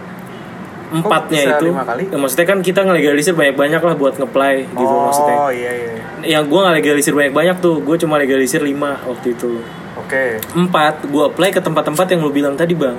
empatnya 0.86 1.58
itu 1.58 1.74
lima 1.74 1.82
kali? 1.82 2.06
ya, 2.06 2.16
maksudnya 2.16 2.46
kan 2.46 2.58
kita 2.62 2.80
ngelegalisir 2.86 3.34
banyak-banyak 3.34 3.82
lah 3.82 3.94
buat 3.98 4.14
ngeplay 4.22 4.70
gitu 4.70 4.94
oh, 4.94 5.10
maksudnya 5.10 5.36
iya 5.50 5.72
iya. 5.74 5.92
yang 6.38 6.46
gue 6.46 6.60
nggak 6.62 6.74
legalisir 6.78 7.12
banyak-banyak 7.12 7.56
tuh 7.58 7.82
gue 7.82 7.96
cuma 7.98 8.22
legalisir 8.22 8.62
5 8.62 8.70
waktu 9.10 9.28
itu 9.34 9.60
Oke. 9.98 10.38
empat 10.54 11.10
gue 11.10 11.24
apply 11.26 11.50
ke 11.50 11.58
tempat-tempat 11.58 12.06
yang 12.14 12.20
lo 12.22 12.30
bilang 12.30 12.54
tadi 12.54 12.78
bang 12.78 12.94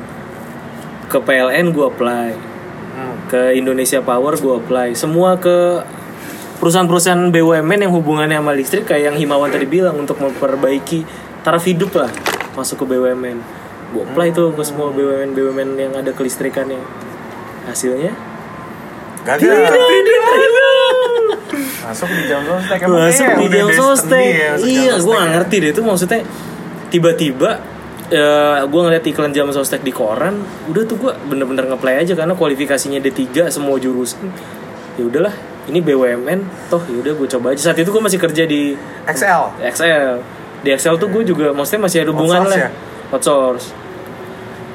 ke 1.07 1.17
PLN 1.23 1.71
gue 1.71 1.85
apply 1.87 2.57
Hmm. 2.97 3.29
ke 3.29 3.53
Indonesia 3.53 4.01
Power 4.01 4.33
gue 4.33 4.53
apply 4.57 4.97
semua 4.97 5.37
ke 5.37 5.85
perusahaan-perusahaan 6.57 7.29
BUMN 7.29 7.85
yang 7.85 7.93
hubungannya 7.93 8.41
sama 8.41 8.57
listrik 8.57 8.89
kayak 8.89 9.13
yang 9.13 9.15
Himawan 9.21 9.53
tadi 9.53 9.69
bilang 9.69 10.01
untuk 10.01 10.17
memperbaiki 10.17 11.05
taraf 11.45 11.61
hidup 11.69 11.93
lah 11.93 12.09
masuk 12.57 12.81
ke 12.81 12.85
BUMN 12.89 13.37
gue 13.87 14.03
apply 14.03 14.35
tuh 14.35 14.51
ke 14.51 14.63
semua 14.67 14.91
BUMN 14.91 15.31
BUMN 15.31 15.69
yang 15.79 15.93
ada 15.95 16.11
kelistrikannya. 16.11 16.79
Hasilnya? 17.67 18.11
Gagal. 19.23 19.55
Masuk 21.87 22.09
di 22.11 22.23
jam 22.27 22.43
sostek 22.43 22.79
masuk 22.83 23.27
di 23.39 23.47
jam 23.47 23.69
sostek. 23.71 24.27
ya, 24.27 24.51
iya 24.59 24.93
gue 24.99 25.13
gak 25.15 25.23
ya. 25.23 25.33
ngerti 25.39 25.55
deh 25.63 25.71
itu 25.71 25.81
maksudnya 25.83 26.19
tiba-tiba 26.91 27.63
ya 28.11 28.63
gue 28.63 28.81
ngeliat 28.87 29.03
iklan 29.07 29.31
jam 29.31 29.47
sostek 29.51 29.83
di 29.83 29.91
koran 29.91 30.39
udah 30.67 30.83
tuh 30.83 30.95
gue 30.99 31.11
bener-bener 31.27 31.67
ngeplay 31.67 32.03
aja 32.03 32.15
karena 32.15 32.35
kualifikasinya 32.35 32.99
D3 32.99 33.51
semua 33.51 33.79
jurusan. 33.79 34.31
Ya 34.99 35.03
udahlah 35.07 35.35
ini 35.67 35.79
BUMN 35.83 36.71
toh 36.71 36.83
ya 36.87 36.97
udah 37.03 37.13
gue 37.15 37.27
coba 37.39 37.55
aja. 37.55 37.71
Saat 37.71 37.79
itu 37.79 37.91
gue 37.91 38.03
masih 38.03 38.19
kerja 38.19 38.43
di 38.43 38.75
XL. 39.07 39.43
Excel. 39.63 40.23
Di 40.63 40.69
Excel 40.75 40.95
tuh 40.99 41.07
gue 41.11 41.23
juga 41.23 41.55
maksudnya 41.55 41.87
masih 41.87 41.97
ada 42.03 42.11
hubungan 42.11 42.47
lah. 42.47 42.67
ya? 42.67 42.69
Outsource 43.09 43.73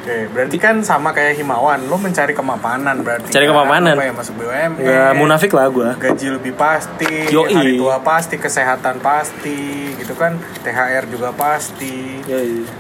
Oke, 0.03 0.27
berarti 0.35 0.59
kan 0.59 0.83
sama 0.83 1.15
kayak 1.15 1.39
Himawan, 1.39 1.87
lo 1.87 1.95
mencari 1.95 2.35
kemapanan 2.35 3.07
berarti. 3.07 3.31
Cari 3.31 3.47
kan? 3.47 3.55
kemapanan. 3.55 3.95
Apa 3.95 4.11
yang 4.11 4.19
masuk 4.19 4.35
BUMN. 4.35 4.83
nggak 4.83 5.15
munafik 5.15 5.55
lah 5.55 5.71
gue 5.71 5.95
Gaji 5.95 6.27
lebih 6.43 6.59
pasti, 6.59 7.31
Yoi. 7.31 7.55
hari 7.55 7.73
tua 7.79 8.03
pasti, 8.03 8.35
kesehatan 8.35 8.99
pasti, 8.99 9.95
gitu 9.95 10.19
kan. 10.19 10.43
THR 10.67 11.07
juga 11.07 11.31
pasti. 11.31 12.19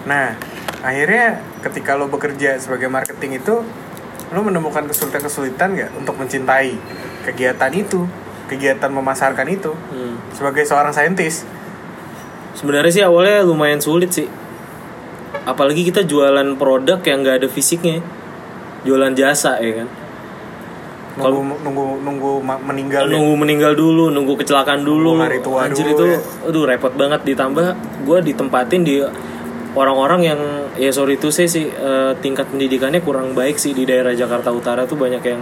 Nah, 0.02 0.34
akhirnya 0.82 1.38
ketika 1.62 1.94
lo 1.94 2.10
bekerja 2.10 2.58
sebagai 2.58 2.90
marketing 2.90 3.38
itu, 3.38 3.62
lo 4.34 4.40
menemukan 4.42 4.82
kesulitan-kesulitan 4.82 5.78
nggak 5.78 5.90
untuk 5.94 6.18
mencintai 6.18 6.74
kegiatan 7.22 7.70
itu, 7.70 8.02
kegiatan 8.50 8.90
memasarkan 8.90 9.46
itu 9.46 9.70
Hmm. 9.70 10.18
sebagai 10.34 10.66
seorang 10.66 10.90
saintis? 10.90 11.46
sebenarnya 12.52 12.92
sih 12.92 13.00
awalnya 13.00 13.40
lumayan 13.42 13.80
sulit 13.80 14.12
sih 14.12 14.28
apalagi 15.42 15.82
kita 15.82 16.02
jualan 16.02 16.54
produk 16.54 16.98
yang 17.00 17.20
nggak 17.20 17.36
ada 17.42 17.48
fisiknya 17.48 17.98
jualan 18.82 19.12
jasa 19.12 19.58
ya 19.58 19.82
kan 19.82 19.88
Nunggu 21.12 21.60
nunggu 21.60 21.84
nunggu 22.00 22.30
ma- 22.40 22.56
meninggal 22.58 23.04
ya? 23.04 23.12
nunggu 23.12 23.36
meninggal 23.36 23.76
dulu 23.76 24.08
nunggu 24.08 24.32
kecelakaan 24.34 24.80
dulu 24.80 25.12
Nunggu 25.12 25.28
hari 25.28 25.38
tua 25.38 25.68
anjir 25.68 25.84
dulu 25.84 25.92
itu 25.92 26.04
ya. 26.08 26.18
aduh 26.48 26.64
repot 26.64 26.92
banget 26.92 27.20
ditambah 27.22 27.66
gue 28.02 28.18
ditempatin 28.24 28.80
di 28.80 28.96
orang-orang 29.72 30.20
yang 30.24 30.40
ya 30.74 30.88
sorry 30.88 31.16
itu 31.16 31.28
saya 31.28 31.44
sih 31.46 31.68
eh, 31.68 32.12
tingkat 32.18 32.48
pendidikannya 32.48 33.00
kurang 33.00 33.36
baik 33.36 33.56
sih 33.56 33.72
di 33.72 33.84
daerah 33.84 34.12
Jakarta 34.12 34.48
Utara 34.50 34.88
tuh 34.88 34.96
banyak 34.96 35.20
yang 35.20 35.40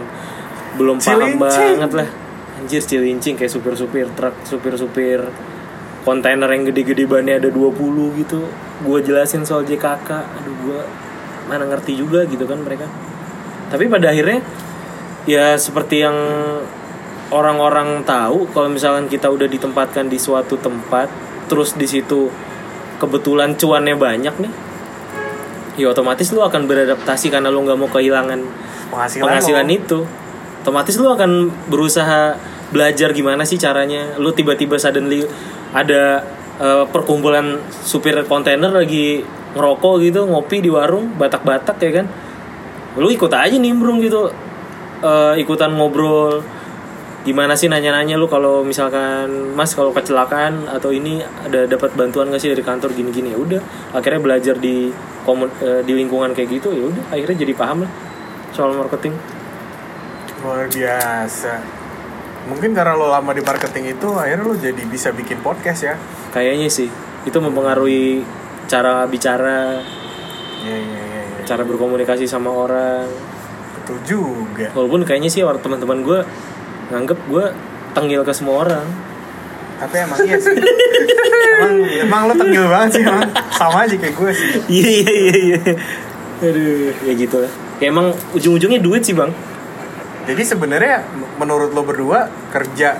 belum 0.75 0.99
paham 0.99 1.19
Cilincing. 1.23 1.39
banget 1.39 1.91
lah 1.95 2.09
anjir 2.59 2.83
cilincing 2.83 3.35
kayak 3.35 3.51
supir-supir 3.51 4.11
truk 4.13 4.35
supir-supir 4.43 5.23
kontainer 6.03 6.51
yang 6.51 6.67
gede-gede 6.67 7.07
bannya 7.07 7.39
ada 7.39 7.47
20 7.47 8.19
gitu 8.19 8.43
gue 8.81 8.99
jelasin 9.05 9.45
soal 9.45 9.67
JKK 9.69 10.09
aduh 10.11 10.55
gue 10.65 10.81
mana 11.49 11.67
ngerti 11.67 11.99
juga 11.99 12.25
gitu 12.29 12.47
kan 12.47 12.61
mereka. 12.63 12.87
Tapi 13.71 13.87
pada 13.87 14.11
akhirnya 14.11 14.43
ya 15.29 15.55
seperti 15.55 16.03
yang 16.03 16.17
orang-orang 17.31 18.03
tahu 18.03 18.51
kalau 18.51 18.73
misalkan 18.73 19.07
kita 19.07 19.31
udah 19.31 19.47
ditempatkan 19.47 20.11
di 20.11 20.19
suatu 20.19 20.59
tempat 20.59 21.07
terus 21.47 21.79
di 21.79 21.87
situ 21.87 22.31
kebetulan 22.99 23.55
cuannya 23.55 23.95
banyak 23.95 24.35
nih 24.43 24.53
ya 25.81 25.89
otomatis 25.95 26.29
lu 26.35 26.45
akan 26.45 26.67
beradaptasi 26.67 27.33
karena 27.33 27.49
lu 27.49 27.65
nggak 27.65 27.79
mau 27.79 27.89
kehilangan 27.89 28.41
penghasilan, 28.91 29.25
penghasilan 29.25 29.67
lo. 29.67 29.77
itu. 29.79 30.01
Otomatis 30.61 30.95
lu 31.01 31.09
akan 31.09 31.49
berusaha 31.73 32.37
belajar 32.69 33.17
gimana 33.17 33.49
sih 33.49 33.57
caranya. 33.57 34.19
Lu 34.21 34.35
tiba-tiba 34.37 34.77
suddenly 34.77 35.25
ada 35.73 36.21
eh, 36.61 36.85
perkumpulan 36.93 37.59
supir 37.83 38.15
kontainer 38.29 38.71
lagi 38.71 39.25
ngerokok 39.57 39.95
gitu 40.07 40.21
ngopi 40.31 40.63
di 40.63 40.71
warung 40.71 41.17
batak-batak 41.17 41.77
ya 41.83 41.91
kan. 42.03 42.07
Lu 43.01 43.09
ikut 43.11 43.33
aja 43.33 43.57
nimbrung 43.57 43.99
gitu. 44.05 44.31
Eh, 45.01 45.35
ikutan 45.41 45.73
ngobrol. 45.75 46.45
Gimana 47.21 47.53
sih 47.53 47.69
nanya-nanya 47.69 48.17
lu 48.17 48.25
kalau 48.33 48.65
misalkan 48.65 49.53
mas 49.53 49.77
kalau 49.77 49.93
kecelakaan 49.93 50.65
atau 50.65 50.89
ini 50.89 51.21
ada 51.21 51.69
dapat 51.69 51.93
bantuan 51.93 52.33
gak 52.33 52.41
sih 52.41 52.49
dari 52.49 52.65
kantor 52.65 52.97
gini-gini? 52.97 53.37
Ya 53.37 53.39
udah 53.41 53.61
akhirnya 53.93 54.21
belajar 54.25 54.57
di 54.57 54.89
komun 55.29 55.53
eh, 55.61 55.85
di 55.85 55.93
lingkungan 55.93 56.33
kayak 56.33 56.49
gitu 56.49 56.73
ya 56.73 56.89
udah 56.89 57.05
akhirnya 57.13 57.45
jadi 57.45 57.53
paham 57.53 57.85
lah 57.85 57.93
soal 58.57 58.73
marketing. 58.73 59.13
Luar 60.41 60.65
biasa. 60.73 61.80
Mungkin 62.51 62.71
karena 62.73 62.93
lo 62.93 63.07
lama 63.09 63.31
di 63.31 63.41
marketing 63.41 63.95
itu, 63.95 64.09
akhirnya 64.13 64.43
lo 64.43 64.55
jadi 64.55 64.83
bisa 64.85 65.09
bikin 65.11 65.39
podcast 65.39 65.81
ya. 65.85 65.95
kayaknya 66.31 66.67
sih 66.67 66.91
itu 67.21 67.37
mempengaruhi 67.37 68.23
cara 68.67 69.03
bicara 69.05 69.79
Iya 70.61 70.77
iya 70.77 71.01
iya. 71.01 71.21
Ya. 71.33 71.43
cara 71.45 71.63
berkomunikasi 71.63 72.25
sama 72.25 72.51
orang 72.51 73.09
Betul 73.75 73.99
juga. 74.05 74.67
walaupun 74.73 75.03
kayaknya 75.03 75.27
sih 75.27 75.41
orang 75.41 75.59
teman-teman 75.59 76.01
gue 76.01 76.21
nganggep 76.89 77.19
gue 77.27 77.45
tengil 77.91 78.23
ke 78.23 78.31
semua 78.31 78.63
orang 78.63 78.87
Tapi 79.77 79.97
emang 79.99 80.19
iya 80.21 80.37
sih. 80.37 80.53
emang, 80.53 81.75
emang 82.05 82.23
lo 82.27 82.35
tengil 82.37 82.65
banget 82.67 82.91
sih 82.93 83.03
emang. 83.03 83.25
Sama 83.51 83.79
aja 83.83 83.95
kayak 83.95 84.15
gue 84.15 84.31
sih. 84.31 84.49
iya 84.71 84.89
iya 84.91 85.13
iya 85.13 85.35
iya 85.37 85.59
aduh 86.41 86.93
ya 87.01 87.13
gitu 87.15 87.37
lah 87.37 87.53
ya 87.77 87.89
emang 87.89 88.07
ujung-ujungnya 88.33 88.79
duit 88.79 89.03
sih 89.03 89.13
bang 89.13 89.29
Jadi 90.31 90.43
sebenarnya 90.47 91.03
menurut 91.37 91.75
lo 91.75 91.83
berdua 91.83 92.31
kerja 92.49 92.95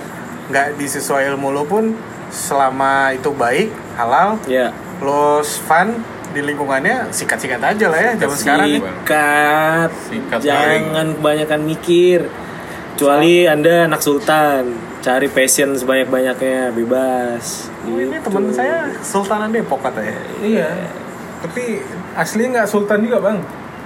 nggak 0.51 0.75
disesuai 0.75 1.31
ilmu 1.31 1.55
lo 1.55 1.63
pun 1.63 1.95
selama 2.27 3.15
itu 3.15 3.31
baik 3.31 3.71
halal 3.95 4.35
ya 4.47 4.71
lo 4.99 5.39
fun 5.43 5.99
di 6.31 6.39
lingkungannya 6.39 7.11
sikat-sikat 7.11 7.59
aja 7.59 7.85
lah 7.87 7.99
ya 7.99 8.11
zaman 8.15 8.37
sekarang 8.37 8.67
ya. 8.67 8.79
sikat. 8.79 9.89
Sikat 10.07 10.39
jangan 10.41 11.07
kebanyakan 11.15 11.61
mikir. 11.63 12.19
Kecuali 12.95 13.49
anda 13.49 13.87
anak 13.89 13.99
sultan 13.99 14.77
cari 15.01 15.27
passion 15.27 15.73
sebanyak-banyaknya 15.73 16.69
bebas. 16.71 17.71
Oh, 17.83 17.97
ini 17.97 18.13
Gitu. 18.13 18.29
teman 18.29 18.43
saya 18.53 18.85
Sultanan 19.01 19.49
Depok 19.49 19.81
katanya. 19.81 20.19
iya. 20.39 20.69
Tapi 21.41 21.81
aslinya 22.13 22.61
nggak 22.61 22.69
sultan 22.69 23.01
juga 23.01 23.17
bang 23.23 23.39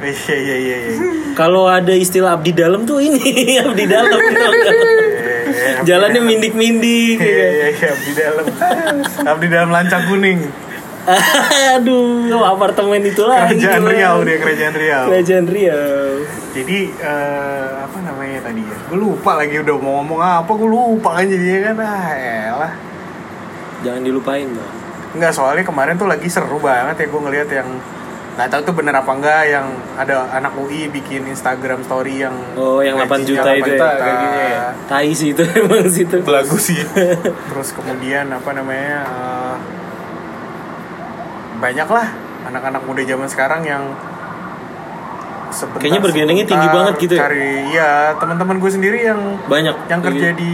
Iya 0.03 0.35
iya 0.35 0.55
iya. 0.59 0.77
iya. 0.91 1.09
Kalau 1.39 1.71
ada 1.71 1.95
istilah 1.95 2.35
abdi 2.35 2.51
dalam 2.51 2.83
tuh 2.83 2.99
ini 2.99 3.55
abdi 3.63 3.85
dalam 3.87 4.11
dong. 4.11 4.53
Iya, 5.55 5.87
Jalannya 5.87 6.21
mindik-mindik. 6.21 7.17
Iya 7.19 7.47
iya 7.47 7.67
iya 7.71 7.87
abdi 7.95 8.11
dalam. 8.11 8.45
Abdi 9.23 9.47
dalam 9.47 9.69
lancang 9.71 10.03
kuning. 10.11 10.39
Aduh, 11.77 12.33
apartemen 12.41 12.97
itu 13.05 13.23
lagi. 13.23 13.61
Kerajaan. 13.61 13.85
Riau 13.85 14.17
dia 14.25 14.37
kerajaan 14.41 14.73
Riau. 14.73 15.05
Kerajaan 15.13 15.45
Riau. 15.45 16.09
Jadi 16.55 16.79
eh, 16.97 17.69
apa 17.85 17.97
namanya 18.01 18.39
tadi 18.49 18.61
ya? 18.65 18.77
Gue 18.89 18.99
lupa 18.99 19.37
lagi 19.37 19.59
udah 19.61 19.75
mau 19.77 20.01
ngomong 20.01 20.21
apa, 20.23 20.51
gue 20.55 20.69
lupa 20.69 21.09
kan 21.21 21.25
jadinya 21.29 21.59
kan. 21.71 21.75
Ah, 21.83 22.09
elah. 22.17 22.73
Jangan 23.85 24.01
dilupain, 24.01 24.49
Bang. 24.49 24.71
Enggak, 25.15 25.31
soalnya 25.31 25.63
kemarin 25.63 25.95
tuh 25.95 26.09
lagi 26.09 26.27
seru 26.27 26.57
banget 26.57 26.95
ya 26.99 27.05
gue 27.07 27.21
ngeliat 27.21 27.49
yang 27.53 27.69
nggak 28.35 28.47
tahu 28.51 28.61
tuh 28.67 28.75
bener 28.75 28.91
apa 28.91 29.11
enggak 29.15 29.41
yang 29.47 29.65
ada 29.95 30.27
anak 30.29 30.51
UI 30.59 30.91
bikin 30.91 31.23
Instagram 31.23 31.87
story 31.87 32.19
yang 32.19 32.35
Oh, 32.59 32.83
yang 32.83 32.99
8 32.99 33.23
juta 33.23 33.47
gajinya 33.47 33.55
itu 33.55 33.71
8 33.71 33.79
ya. 33.79 33.79
juta. 33.79 33.87
gajinya 34.03 34.43
ya. 34.43 34.65
Tai 34.91 35.09
sih 35.15 35.29
itu 35.31 35.43
emang 35.63 35.87
situ. 35.87 36.17
Belagu 36.19 36.57
sih. 36.59 36.79
Terus 37.49 37.69
kemudian 37.71 38.27
apa 38.27 38.51
namanya 38.51 38.97
eh, 39.07 39.55
banyak 41.55 41.87
lah 41.87 42.07
anak-anak 42.45 42.81
muda 42.83 43.01
zaman 43.01 43.27
sekarang 43.31 43.63
yang 43.63 43.83
sebentar, 45.49 45.79
Kayaknya 45.79 46.01
bergandengnya 46.03 46.45
tinggi 46.45 46.67
banget 46.67 46.93
gitu 46.99 47.13
ya? 47.15 47.21
Cari 47.25 47.49
ya 47.71 47.91
teman-teman 48.19 48.59
gue 48.59 48.71
sendiri 48.71 48.99
yang 49.07 49.39
Banyak 49.47 49.75
yang 49.87 50.01
kerja 50.03 50.35
di 50.35 50.53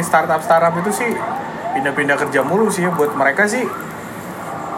startup 0.00 0.38
startup 0.38 0.72
itu 0.78 0.90
sih 0.94 1.10
pindah-pindah 1.72 2.14
kerja 2.14 2.40
mulu 2.46 2.70
sih 2.70 2.86
ya 2.86 2.94
buat 2.94 3.10
mereka 3.16 3.48
sih 3.48 3.66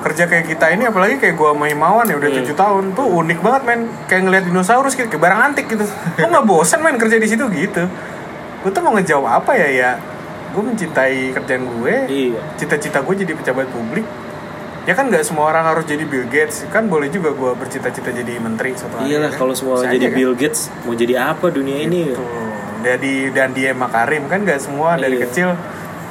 kerja 0.04 0.24
kayak 0.24 0.46
kita 0.46 0.66
ini 0.68 0.84
apalagi 0.84 1.16
kayak 1.16 1.34
gua 1.34 1.50
sama 1.50 1.66
Himawan 1.66 2.04
ya 2.04 2.14
udah 2.14 2.28
Hmm. 2.28 2.38
tujuh 2.38 2.54
tahun 2.54 2.84
tuh 2.92 3.06
unik 3.08 3.38
banget 3.40 3.62
men 3.64 3.80
kayak 4.04 4.22
ngeliat 4.22 4.44
dinosaurus 4.44 4.92
kayak, 4.92 5.08
kayak 5.08 5.22
barang 5.22 5.40
antik 5.42 5.66
gitu 5.66 5.84
lo 6.14 6.26
nggak 6.28 6.44
bosan 6.44 6.78
men 6.78 6.94
kerja 6.94 7.16
di 7.16 7.24
situ 7.24 7.44
gitu 7.48 7.82
gue 8.60 8.70
tuh 8.70 8.80
mau 8.80 8.92
ngejawab 8.92 9.26
apa 9.38 9.52
ya 9.54 9.68
ya 9.68 9.90
gue 10.50 10.62
mencintai 10.62 11.32
kerjaan 11.32 11.64
gue 11.66 11.94
Iya. 12.06 12.40
cita-cita 12.54 13.00
gue 13.00 13.14
jadi 13.18 13.32
pejabat 13.32 13.68
publik 13.68 14.04
ya 14.82 14.92
kan 14.92 15.08
nggak 15.08 15.20
semua 15.20 15.48
orang 15.48 15.64
harus 15.66 15.84
jadi 15.84 16.00
Bill 16.02 16.24
Gates 16.26 16.68
kan 16.68 16.86
boleh 16.86 17.08
juga 17.08 17.32
gue 17.32 17.50
bercita-cita 17.54 18.08
jadi 18.10 18.36
menteri 18.36 18.72
suatu 18.72 18.94
hari 18.94 19.10
Iyalah 19.10 19.30
kan? 19.30 19.38
kalau 19.38 19.52
semua 19.52 19.74
Bisa 19.78 19.88
jadi 19.90 19.96
aja, 19.98 20.06
kan? 20.06 20.16
Bill 20.16 20.32
Gates 20.34 20.60
mau 20.80 20.94
jadi 20.94 21.14
apa 21.26 21.46
dunia 21.48 21.78
ini? 21.82 22.00
Tuh. 22.10 22.24
Dari 22.78 23.14
dan 23.30 23.50
dia 23.50 23.72
Makarim 23.72 24.24
kan 24.24 24.44
nggak 24.44 24.60
semua 24.60 24.94
dari 24.94 25.16
Iya. 25.16 25.24
kecil 25.24 25.48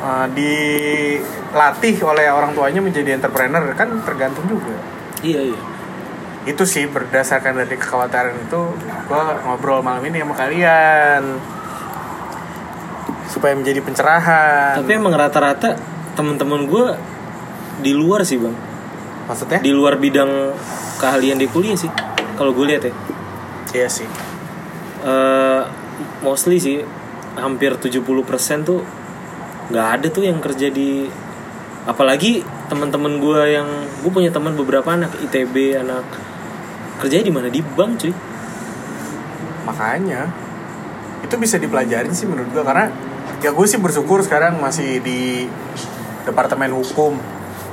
uh, 0.04 0.28
dilatih 0.36 1.96
oleh 2.04 2.28
orang 2.28 2.52
tuanya 2.52 2.84
menjadi 2.84 3.16
entrepreneur 3.16 3.64
kan 3.74 3.90
tergantung 4.04 4.46
juga. 4.52 4.76
Iya 5.24 5.56
iya. 5.56 5.60
Itu 6.44 6.68
sih 6.68 6.92
berdasarkan 6.92 7.64
dari 7.64 7.80
kekhawatiran 7.80 8.36
itu 8.44 8.62
gua 9.08 9.40
ngobrol 9.48 9.80
malam 9.80 10.04
ini 10.04 10.20
sama 10.20 10.36
kalian 10.36 11.24
supaya 13.32 13.56
menjadi 13.56 13.80
pencerahan. 13.80 14.84
Tapi 14.84 14.92
emang 14.94 15.16
rata-rata 15.16 15.74
temen-temen 16.14 16.70
gue 16.70 16.86
di 17.82 17.90
luar 17.90 18.22
sih 18.22 18.38
bang, 18.38 18.54
maksudnya? 19.26 19.58
di 19.58 19.74
luar 19.74 19.98
bidang 19.98 20.54
keahlian 21.02 21.42
di 21.42 21.50
kuliah 21.50 21.74
sih. 21.74 21.90
Kalau 22.38 22.54
gue 22.54 22.66
lihat 22.70 22.86
ya, 22.86 22.94
Iya 23.74 23.90
sih. 23.90 24.06
Eh, 25.04 25.62
mostly 26.22 26.62
sih 26.62 26.86
hampir 27.34 27.74
70% 27.74 28.06
tuh 28.62 28.86
nggak 29.74 29.88
ada 30.00 30.08
tuh 30.14 30.22
yang 30.30 30.38
kerja 30.38 30.70
di 30.70 31.10
apalagi 31.90 32.46
teman-teman 32.70 33.18
gue 33.18 33.42
yang 33.58 33.68
gue 34.06 34.12
punya 34.14 34.30
teman 34.30 34.54
beberapa 34.54 34.94
anak 34.94 35.18
ITB 35.18 35.82
anak 35.82 36.06
kerja 37.02 37.26
di 37.26 37.34
mana? 37.34 37.50
Di 37.50 37.60
bank 37.60 37.92
cuy. 38.00 38.14
Makanya 39.66 40.30
itu 41.26 41.36
bisa 41.40 41.56
dipelajarin 41.58 42.12
sih 42.12 42.28
menurut 42.28 42.52
gua 42.52 42.64
karena 42.68 42.86
ya 43.40 43.50
gue 43.52 43.66
sih 43.68 43.80
bersyukur 43.80 44.20
sekarang 44.22 44.60
masih 44.62 45.02
di 45.02 45.50
departemen 46.28 46.72
hukum. 46.72 47.18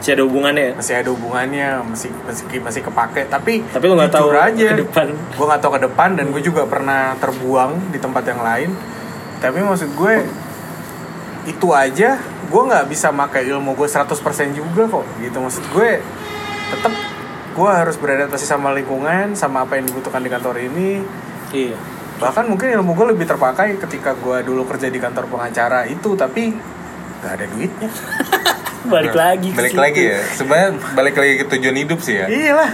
Masih 0.01 0.17
ada 0.17 0.25
hubungannya 0.25 0.63
ya? 0.65 0.73
Masih 0.81 0.95
ada 0.97 1.09
hubungannya 1.13 1.69
masih 1.85 2.11
masih 2.25 2.45
masih 2.65 2.81
kepake. 2.81 3.29
Tapi 3.29 3.61
tapi 3.69 3.85
lo 3.85 3.95
nggak 4.01 4.15
tahu 4.17 4.33
aja 4.33 4.65
ke 4.73 4.89
depan. 4.89 5.13
gue 5.13 5.47
nggak 5.47 5.61
tahu 5.61 5.73
ke 5.77 5.81
depan 5.85 6.17
dan 6.17 6.27
gue 6.33 6.43
juga 6.43 6.65
pernah 6.65 7.15
terbuang 7.21 7.93
di 7.93 7.99
tempat 8.01 8.25
yang 8.25 8.41
lain. 8.41 8.71
Tapi 9.45 9.61
maksud 9.61 9.93
gue 9.93 10.15
itu 11.51 11.69
aja 11.75 12.23
gue 12.51 12.63
nggak 12.67 12.87
bisa 12.91 13.15
pakai 13.15 13.47
ilmu 13.47 13.79
gue 13.79 13.89
100% 13.91 14.11
juga 14.55 14.83
kok 14.87 15.07
gitu. 15.23 15.39
Maksud 15.39 15.65
gue 15.75 16.03
tetap 16.71 16.93
gue 17.51 17.71
harus 17.71 17.99
beradaptasi 17.99 18.47
sama 18.47 18.71
lingkungan 18.71 19.35
sama 19.35 19.67
apa 19.67 19.79
yang 19.79 19.91
dibutuhkan 19.91 20.23
di 20.23 20.31
kantor 20.31 20.57
ini. 20.63 21.03
Iya. 21.51 21.77
Bahkan 22.23 22.47
mungkin 22.47 22.71
ilmu 22.79 22.95
gue 22.95 23.07
lebih 23.17 23.27
terpakai 23.27 23.79
ketika 23.79 24.15
gue 24.15 24.47
dulu 24.47 24.67
kerja 24.67 24.87
di 24.87 24.99
kantor 25.03 25.27
pengacara 25.27 25.87
itu 25.91 26.15
tapi 26.15 26.55
nggak 27.21 27.33
ada 27.35 27.45
duitnya. 27.51 27.91
Balik 28.81 29.13
lagi 29.13 29.53
ke 29.53 29.61
balik 29.61 29.73
situ. 29.77 29.83
lagi 29.85 30.03
ya. 30.09 30.21
Sebenarnya 30.41 30.71
balik 30.97 31.15
lagi 31.21 31.35
ke 31.37 31.45
tujuan 31.53 31.77
hidup 31.85 32.01
sih 32.01 32.17
ya. 32.17 32.27
Iyalah. 32.33 32.71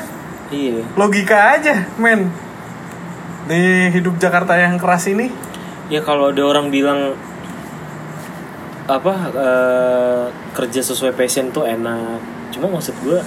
Iya. 0.54 0.86
Logika 0.94 1.58
aja 1.58 1.74
men. 1.98 2.30
Di 3.50 3.90
hidup 3.90 4.14
Jakarta 4.22 4.54
yang 4.54 4.78
keras 4.78 5.10
ini. 5.10 5.34
Ya 5.90 6.02
kalau 6.06 6.30
ada 6.30 6.42
orang 6.46 6.70
bilang 6.70 7.18
apa 8.86 9.14
eh, 9.34 10.24
kerja 10.54 10.80
sesuai 10.82 11.12
passion 11.12 11.50
tuh 11.50 11.66
enak 11.66 12.22
cuma 12.54 12.70
maksud 12.70 12.94
gue 13.02 13.18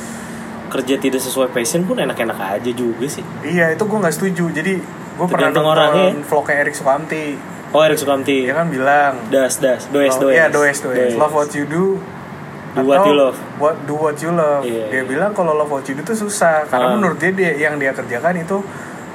kerja 0.70 0.96
tidak 0.96 1.20
sesuai 1.20 1.52
passion 1.52 1.84
pun 1.84 2.00
enak-enak 2.00 2.40
aja 2.40 2.72
juga 2.72 3.06
sih 3.12 3.26
iya 3.44 3.76
itu 3.76 3.84
gue 3.84 3.98
nggak 4.00 4.16
setuju 4.16 4.46
jadi 4.56 4.80
gue 5.20 5.28
pernah 5.28 5.52
nonton 5.52 5.66
orangnya. 5.68 6.08
vlognya 6.24 6.56
Erik 6.64 6.76
Sukamti 6.80 7.26
oh 7.76 7.82
Erik 7.84 8.00
Sukamti 8.00 8.48
dia 8.48 8.56
kan 8.56 8.72
bilang 8.72 9.20
das 9.28 9.60
das 9.60 9.92
does 9.92 10.16
Oh, 10.16 10.32
does 10.32 10.32
Iya, 10.32 10.48
does, 10.48 10.80
does. 10.80 11.14
Love 11.20 11.36
what 11.36 11.52
you 11.52 11.68
do. 11.68 12.00
Do 12.70 12.86
what 12.86 13.02
you 13.02 13.18
love. 13.18 13.38
What, 13.58 13.76
do 13.90 13.98
what 13.98 14.16
you 14.22 14.30
love. 14.30 14.62
Iya, 14.62 14.94
dia 14.94 15.02
iya. 15.02 15.04
bilang 15.04 15.34
kalau 15.34 15.58
love 15.58 15.74
what 15.74 15.84
you 15.90 15.98
do 15.98 16.06
itu 16.06 16.14
susah. 16.14 16.70
Karena 16.70 16.94
Ah. 16.94 16.96
menurut 16.96 17.18
dia, 17.18 17.34
dia 17.34 17.52
yang 17.58 17.82
dia 17.82 17.92
kerjakan 17.92 18.38
itu 18.38 18.62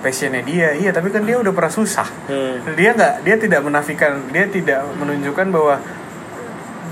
passionnya 0.03 0.43
dia. 0.43 0.75
Iya, 0.75 0.91
tapi 0.91 1.15
kan 1.15 1.23
dia 1.23 1.39
udah 1.39 1.55
pernah 1.55 1.71
susah. 1.71 2.05
Hmm. 2.27 2.67
Dia 2.75 2.93
nggak, 2.93 3.23
dia 3.23 3.37
tidak 3.39 3.63
menafikan, 3.63 4.27
dia 4.35 4.51
tidak 4.51 4.83
menunjukkan 4.99 5.47
bahwa 5.55 5.75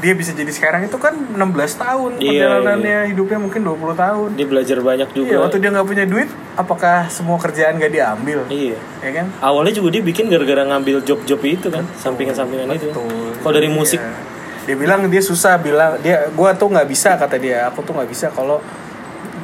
dia 0.03 0.13
bisa 0.13 0.35
jadi 0.35 0.51
sekarang 0.51 0.83
itu 0.83 0.99
kan 0.99 1.15
16 1.15 1.39
tahun 1.79 2.11
Iya, 2.19 2.27
perjalanannya 2.51 2.99
hidupnya 3.09 3.39
mungkin 3.39 3.63
20 3.63 3.95
tahun. 3.95 4.29
dia 4.35 4.45
belajar 4.45 4.77
banyak 4.77 5.09
juga 5.09 5.31
Iya, 5.31 5.39
waktu 5.41 5.57
dia 5.57 5.71
nggak 5.71 5.87
punya 5.87 6.05
duit, 6.05 6.27
apakah 6.53 7.07
semua 7.07 7.39
kerjaan 7.39 7.79
gak 7.79 7.89
diambil? 7.89 8.43
Iya. 8.49 8.79
Ya 8.99 9.11
kan? 9.15 9.27
awalnya 9.41 9.71
juga 9.73 9.95
dia 9.95 10.03
bikin 10.03 10.27
gara-gara 10.27 10.67
ngambil 10.67 11.01
job-job 11.01 11.39
itu 11.41 11.71
kan 11.71 11.87
sampingan-sampingan 11.97 12.67
itu 12.73 12.91
kalau 13.39 13.55
dari 13.55 13.71
musik 13.71 13.99
Iya. 13.99 14.31
Dia 14.63 14.77
bilang 14.77 15.07
dia 15.07 15.19
susah 15.19 15.59
bilang 15.59 15.99
dia 15.99 16.31
gua 16.31 16.51
tuh 16.53 16.71
nggak 16.71 16.87
bisa 16.87 17.15
kata 17.15 17.35
dia. 17.35 17.67
Aku 17.67 17.83
tuh 17.83 17.95
nggak 17.95 18.07
bisa 18.07 18.31
kalau 18.31 18.63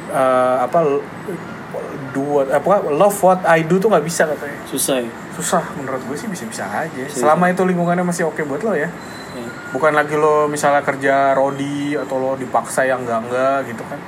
eh, 0.09 0.55
apa 0.57 0.79
do 2.09 2.23
what 2.23 2.47
apa 2.49 2.87
love 2.89 3.19
what 3.19 3.43
I 3.45 3.61
do 3.61 3.77
tuh 3.77 3.87
nggak 3.87 4.01
bisa 4.01 4.23
katanya. 4.25 4.59
susah 4.65 4.95
ya 4.97 5.11
Susah 5.35 5.59
menurut 5.75 5.99
gue 6.01 6.15
sih 6.15 6.25
bisa-bisa 6.25 6.63
aja. 6.65 7.03
Selama 7.07 7.47
itu 7.47 7.61
lingkungannya 7.61 8.01
masih 8.01 8.27
oke 8.27 8.41
buat 8.43 8.59
lo 8.61 8.71
ya. 8.71 8.87
Ya. 9.29 9.48
Bukan 9.69 9.93
lagi 9.93 10.13
lo 10.13 10.45
misalnya 10.45 10.81
kerja 10.81 11.31
rodi 11.31 11.93
atau 11.93 12.15
lo 12.17 12.31
dipaksa 12.33 12.83
yang 12.83 13.01
enggak 13.01 13.21
enggak 13.23 13.57
gitu 13.67 13.83
kan. 13.83 13.99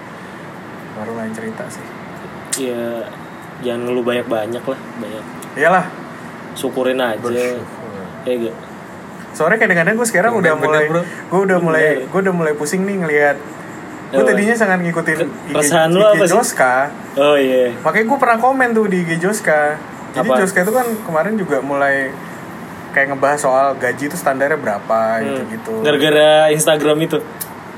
Baru 0.93 1.13
lain 1.13 1.31
cerita 1.31 1.63
sih. 1.67 1.85
ya 2.59 3.07
jangan 3.61 3.85
ngeluh 3.85 4.03
banyak-banyak 4.03 4.59
lah 4.59 4.79
banyak 4.97 5.23
Iyalah. 5.53 5.85
syukurin 6.51 6.99
aja 6.99 7.15
Bersyukur. 7.15 7.63
ya 8.21 8.33
gak 8.43 8.55
Soalnya 9.31 9.57
kadang-kadang 9.57 9.95
gue 9.95 10.03
sekarang 10.03 10.35
udah 10.35 10.51
Bener, 10.51 10.65
mulai 10.67 10.83
bro. 10.85 11.01
gue 11.01 11.39
udah 11.41 11.57
mulai 11.57 11.83
gue 12.03 12.19
udah 12.19 12.35
mulai 12.35 12.51
pusing 12.51 12.83
nih 12.83 12.97
ngelihat 12.97 13.37
gue 14.11 14.19
Apa? 14.19 14.27
tadinya 14.27 14.51
sangat 14.53 14.83
ngikutin 14.83 15.15
Ke- 15.15 15.31
IG, 15.47 15.53
keresahan 15.55 15.89
lu 15.89 16.03
IG 16.03 16.11
apa? 16.11 16.25
Joska. 16.27 16.75
oh 17.15 17.37
iya 17.39 17.71
Makanya 17.79 18.05
gue 18.05 18.17
pernah 18.19 18.37
komen 18.37 18.69
tuh 18.73 18.85
di 18.85 18.97
IG 18.99 19.11
Joska. 19.17 19.79
Jadi 20.11 20.27
Apa? 20.27 20.35
Joska 20.35 20.59
itu 20.59 20.73
kan 20.73 20.87
kemarin 21.01 21.33
juga 21.35 21.63
mulai 21.63 22.11
kayak 22.91 23.07
ngebahas 23.09 23.39
soal 23.39 23.67
gaji 23.75 24.03
itu 24.05 24.15
standarnya 24.15 24.55
berapa 24.55 24.99
Hmm. 25.17 25.25
gitu-gitu. 25.25 25.73
gara-gara 25.81 26.47
Instagram 26.49 26.99
itu 27.01 27.19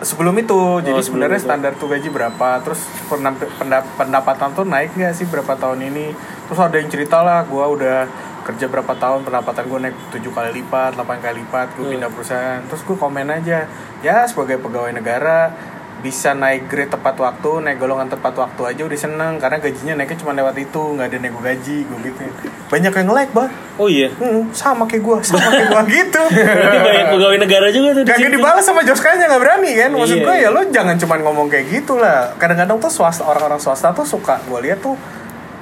Sebelum 0.04 0.36
itu, 0.36 0.84
jadi 0.84 0.92
Oh, 0.92 1.00
sebelum 1.00 1.04
sebenarnya 1.24 1.40
itu. 1.40 1.48
standar 1.48 1.72
tuh 1.80 1.88
gaji 1.88 2.10
berapa, 2.12 2.50
terus 2.60 2.82
pendap- 3.08 3.40
pendap- 3.56 3.88
pendapatan 3.96 4.52
tuh 4.52 4.68
naik 4.68 4.92
nggak 4.92 5.16
sih 5.16 5.24
berapa 5.24 5.56
tahun 5.56 5.80
ini? 5.82 6.12
Terus 6.44 6.60
ada 6.60 6.76
yang 6.76 6.92
cerita 6.92 7.24
lah, 7.24 7.48
gue 7.48 7.64
udah 7.64 8.04
kerja 8.44 8.68
berapa 8.68 8.92
tahun 8.92 9.24
pendapatan 9.24 9.64
gue 9.64 9.80
naik 9.80 9.96
7 10.12 10.28
kali 10.28 10.60
lipat, 10.60 11.00
8 11.00 11.24
kali 11.24 11.40
lipat, 11.40 11.80
gue 11.80 11.88
Hmm. 11.88 11.94
pindah 11.96 12.10
perusahaan. 12.12 12.60
Terus 12.68 12.84
gue 12.84 12.98
komen 13.00 13.32
aja, 13.32 13.64
ya 14.04 14.28
sebagai 14.28 14.60
pegawai 14.60 14.92
negara 14.92 15.56
bisa 16.04 16.36
naik 16.36 16.68
grade 16.68 16.92
tepat 16.92 17.16
waktu, 17.16 17.64
naik 17.64 17.80
golongan 17.80 18.12
tepat 18.12 18.36
waktu 18.36 18.62
aja 18.76 18.82
udah 18.84 19.00
seneng 19.00 19.40
karena 19.40 19.58
gajinya 19.64 19.94
naiknya 20.04 20.20
cuma 20.20 20.36
lewat 20.36 20.56
itu, 20.60 20.82
nggak 21.00 21.08
ada 21.08 21.18
nego 21.24 21.40
gaji, 21.40 21.88
gue 21.88 21.98
gitu. 22.04 22.22
Banyak 22.68 22.92
yang 22.92 23.10
like, 23.16 23.32
bah. 23.32 23.48
oh 23.80 23.88
iya 23.88 24.12
Hmm, 24.20 24.52
sama 24.52 24.84
kayak 24.84 25.02
gue, 25.02 25.18
sama 25.24 25.48
kayak 25.48 25.72
gue 25.72 25.84
gitu. 26.04 26.22
berarti 26.28 26.78
banyak 26.84 27.06
pegawai 27.16 27.38
negara 27.40 27.68
juga 27.72 27.90
tuh 27.96 28.04
di 28.04 28.12
Kagak 28.12 28.32
dibalas 28.36 28.64
sama 28.68 28.82
Joskanya 28.84 29.26
nggak 29.32 29.42
berani 29.42 29.72
kan 29.74 29.90
Maksud 29.96 30.18
Iya, 30.20 30.26
gue 30.28 30.36
ya 30.36 30.42
iya. 30.44 30.50
lo 30.52 30.62
jangan 30.70 30.96
cuman 31.00 31.20
ngomong 31.26 31.48
kayak 31.50 31.66
gitu 31.74 31.98
lah 31.98 32.36
Kadang-kadang 32.38 32.78
tuh 32.78 32.92
swasta 32.94 33.26
orang-orang 33.26 33.58
swasta 33.58 33.90
tuh 33.96 34.06
suka 34.06 34.38
Gue 34.46 34.62
lihat 34.62 34.78
tuh 34.84 34.94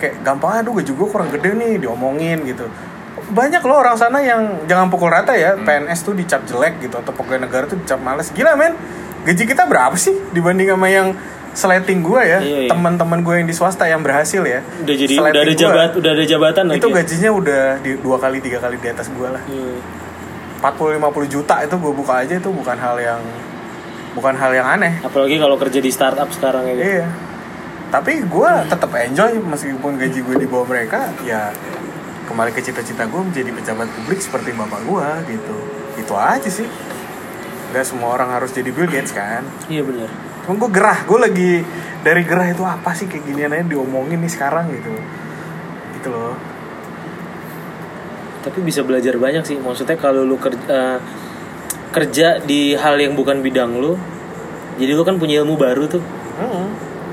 kayak 0.01 0.25
gampang 0.25 0.59
aduh 0.59 0.73
gaji 0.81 0.91
gue 0.97 1.07
kurang 1.07 1.29
gede 1.29 1.53
nih 1.53 1.77
diomongin 1.77 2.41
gitu 2.41 2.65
banyak 3.31 3.61
loh 3.63 3.79
orang 3.79 3.95
sana 3.95 4.17
yang 4.19 4.65
jangan 4.65 4.89
pukul 4.89 5.07
rata 5.07 5.37
ya 5.37 5.53
PNS 5.55 6.03
tuh 6.03 6.17
dicap 6.17 6.41
jelek 6.49 6.81
gitu 6.81 6.97
atau 6.97 7.13
pegawai 7.13 7.45
negara 7.45 7.63
tuh 7.69 7.77
dicap 7.77 8.01
males 8.01 8.33
gila 8.33 8.57
men 8.57 8.73
gaji 9.21 9.43
kita 9.45 9.63
berapa 9.63 9.93
sih 9.93 10.13
dibanding 10.29 10.67
sama 10.67 10.87
yang 10.87 11.13
seleting 11.51 11.99
gue 11.99 12.21
ya 12.21 12.39
Iya, 12.39 12.59
iya. 12.63 12.69
teman-teman 12.69 13.19
gue 13.19 13.35
yang 13.35 13.45
di 13.45 13.51
swasta 13.51 13.83
yang 13.83 13.99
berhasil 13.99 14.39
ya 14.39 14.63
udah 14.63 14.95
jadi 14.95 15.13
Seleting 15.13 15.31
udah 15.31 15.41
ada 15.41 15.51
gua, 15.51 15.61
jabat 15.61 15.89
udah 15.93 16.11
ada 16.11 16.23
jabatan 16.23 16.63
lagi 16.65 16.77
itu 16.77 16.87
ya? 16.87 16.95
gajinya 16.95 17.29
udah 17.33 17.63
di 17.79 17.91
dua 17.97 18.17
kali 18.17 18.37
tiga 18.39 18.57
kali 18.57 18.75
di 18.75 18.87
atas 18.87 19.07
gue 19.07 19.27
lah 19.27 19.43
Hmm. 19.43 19.77
40-50 20.61 21.01
juta 21.27 21.55
itu 21.59 21.73
gue 21.75 21.89
buka 21.91 22.21
aja 22.21 22.37
itu 22.37 22.49
bukan 22.49 22.77
hal 22.77 22.95
yang 22.95 23.21
bukan 24.11 24.33
hal 24.33 24.51
yang 24.51 24.67
aneh 24.69 25.01
apalagi 25.01 25.35
kalau 25.35 25.57
kerja 25.57 25.79
di 25.79 25.89
startup 25.89 26.29
sekarang 26.29 26.65
ya 26.65 26.75
Iya. 26.75 27.07
Tapi 27.91 28.23
gue 28.23 28.51
tetap 28.69 28.87
enjoy 28.93 29.35
meskipun 29.37 29.99
gaji 29.99 30.19
gue 30.21 30.35
di 30.37 30.47
bawah 30.47 30.63
mereka, 30.63 31.11
ya 31.21 31.51
kembali 32.23 32.55
ke 32.55 32.63
cita-cita 32.63 33.03
gue 33.03 33.19
menjadi 33.19 33.51
pejabat 33.51 33.83
publik 33.91 34.23
seperti 34.23 34.55
bapak 34.55 34.79
gue 34.81 35.07
gitu. 35.27 35.57
Itu 35.99 36.15
aja 36.15 36.47
sih. 36.47 36.71
Gak 37.71 37.85
semua 37.87 38.11
orang 38.11 38.29
harus 38.31 38.51
jadi 38.51 38.67
Bill 38.69 38.85
Gates 38.85 39.11
kan. 39.11 39.43
iya 39.67 39.79
benar 39.81 40.11
Cuma 40.43 40.57
gue 40.57 40.69
gerah, 40.73 40.99
gue 41.05 41.19
lagi 41.21 41.51
dari 42.01 42.25
gerah 42.25 42.49
itu 42.49 42.61
apa 42.61 42.91
sih 42.91 43.05
kayak 43.05 43.23
ginian 43.23 43.53
aja 43.53 43.63
diomongin 43.63 44.19
nih 44.19 44.31
sekarang 44.31 44.67
gitu. 44.69 44.91
Gitu 45.95 46.09
loh. 46.09 46.35
tapi 48.41 48.57
bisa 48.59 48.81
belajar 48.81 49.21
banyak 49.21 49.45
sih 49.45 49.57
maksudnya 49.61 49.93
kalau 49.95 50.25
lu 50.25 50.33
kerja 50.33 50.65
eh, 50.65 50.97
kerja 51.93 52.41
di 52.41 52.73
hal 52.73 52.97
yang 52.97 53.13
bukan 53.13 53.37
bidang 53.37 53.77
lu 53.77 53.93
jadi 54.81 54.97
lu 54.97 55.05
kan 55.05 55.21
punya 55.21 55.45
ilmu 55.45 55.61
baru 55.61 55.85
tuh 55.85 56.01
Mm-mm. 56.41 56.65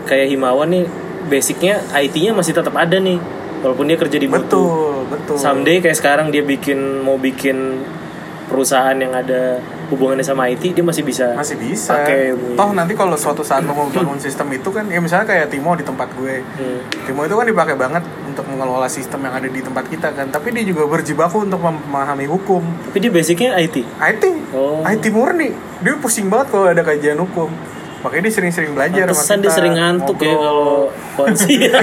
kayak 0.09 0.33
Himawan 0.33 0.73
nih 0.73 0.85
basicnya 1.29 1.85
IT-nya 1.93 2.33
masih 2.33 2.57
tetap 2.57 2.73
ada 2.73 2.97
nih 2.97 3.21
walaupun 3.61 3.85
dia 3.85 4.01
kerja 4.01 4.17
di 4.17 4.25
Betul, 4.25 5.05
betul. 5.05 5.37
someday 5.37 5.85
kayak 5.85 6.01
sekarang 6.01 6.33
dia 6.33 6.41
bikin 6.41 7.05
mau 7.05 7.21
bikin 7.21 7.85
perusahaan 8.49 8.97
yang 8.97 9.13
ada 9.13 9.61
hubungannya 9.93 10.25
sama 10.25 10.49
IT 10.49 10.73
dia 10.73 10.85
masih 10.85 11.05
bisa 11.05 11.37
masih 11.37 11.57
bisa. 11.61 11.97
pakai 11.97 12.33
Toh 12.57 12.71
nanti 12.73 12.93
kalau 12.97 13.17
suatu 13.17 13.45
saat 13.45 13.65
lo 13.65 13.73
mau 13.73 13.89
bangun 13.89 14.21
sistem 14.21 14.49
itu 14.53 14.69
kan, 14.69 14.85
ya 14.89 14.99
misalnya 15.01 15.29
kayak 15.29 15.53
Timo 15.53 15.73
di 15.77 15.85
tempat 15.85 16.09
gue. 16.17 16.41
Hmm. 16.41 16.81
Timo 17.09 17.25
itu 17.25 17.35
kan 17.37 17.47
dipakai 17.47 17.77
banget 17.77 18.05
untuk 18.27 18.45
mengelola 18.49 18.89
sistem 18.89 19.25
yang 19.25 19.35
ada 19.37 19.49
di 19.49 19.61
tempat 19.61 19.85
kita 19.89 20.13
kan. 20.13 20.29
Tapi 20.29 20.53
dia 20.53 20.65
juga 20.65 20.89
berjibaku 20.89 21.45
untuk 21.45 21.61
memahami 21.61 22.27
hukum. 22.29 22.61
tapi 22.89 22.99
dia 23.05 23.13
basicnya 23.13 23.57
IT 23.61 23.85
IT, 23.85 24.25
Oh. 24.57 24.81
IT 24.85 25.05
murni. 25.13 25.53
Dia 25.85 25.95
pusing 26.01 26.33
banget 26.33 26.53
kalau 26.53 26.67
ada 26.69 26.83
kajian 26.83 27.21
hukum. 27.21 27.53
Makanya 27.99 28.23
dia 28.25 28.33
sering-sering 28.33 28.73
belajar 28.73 29.05
Pantesan 29.07 29.39
dia 29.39 29.51
sering 29.51 29.75
ngantuk 29.75 30.17
ya 30.19 30.31
kalau 30.31 30.87
konsi 31.13 31.51
Iya, 31.59 31.83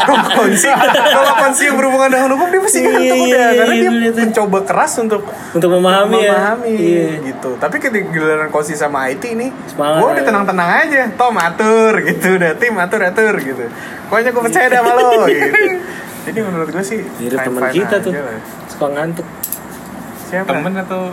kok 0.00 0.16
konsi. 0.32 0.64
Kalau 0.88 1.32
konsi 1.38 1.62
yang 1.68 1.76
berhubungan 1.76 2.08
dengan 2.08 2.30
hukum 2.32 2.48
dia 2.48 2.60
pasti 2.60 2.78
ngantuk 2.80 3.16
Iya, 3.18 3.20
udah 3.28 3.48
karena 3.52 3.74
iya, 3.74 3.82
dia 3.82 3.90
iya. 3.92 4.24
mencoba 4.24 4.58
keras 4.64 4.92
untuk 4.96 5.22
untuk 5.52 5.68
memahami, 5.70 6.18
memahami 6.18 6.72
ya 6.72 6.80
Iya. 6.80 7.08
gitu. 7.26 7.50
Tapi 7.56 7.76
ketika 7.78 8.04
giliran 8.08 8.48
konsi 8.48 8.72
sama 8.72 9.06
IT 9.06 9.28
ini, 9.28 9.52
Semangat. 9.66 9.98
gue 9.98 10.08
udah 10.10 10.24
tenang-tenang 10.24 10.70
aja. 10.80 11.02
Tom 11.12 11.36
atur 11.36 11.92
gitu, 12.00 12.28
udah 12.34 12.52
tim 12.56 12.74
atur 12.74 13.00
atur 13.02 13.34
gitu. 13.36 13.64
Pokoknya 14.06 14.30
gue 14.30 14.42
percaya 14.42 14.66
sama 14.68 14.92
lo 14.94 15.24
gitu. 15.28 15.60
Jadi 16.22 16.38
menurut 16.40 16.68
gue 16.70 16.80
sih 16.82 17.00
Mirip 17.18 17.36
teman 17.36 17.68
kita 17.68 17.86
aja 17.92 18.00
tuh 18.00 18.12
lah. 18.14 18.40
suka 18.66 18.86
ngantuk 18.88 19.26
Siapa? 20.24 20.48
temen 20.48 20.72
atau 20.78 21.10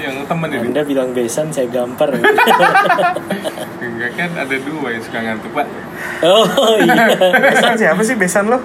yang 0.00 0.24
temen 0.24 0.48
ini 0.48 0.72
anda 0.72 0.82
bilang 0.84 1.12
besan 1.12 1.52
saya 1.52 1.68
gampar 1.68 2.16
Enggak 3.82 4.12
kan 4.16 4.30
ada 4.34 4.56
dua 4.62 4.88
yang 4.94 5.02
suka 5.02 5.18
ngantuk 5.20 5.52
pak. 5.52 5.66
Oh 6.22 6.78
iya. 6.78 7.12
Besan 7.34 7.74
siapa 7.74 8.00
sih? 8.06 8.14
Besan 8.14 8.46
lo? 8.50 8.62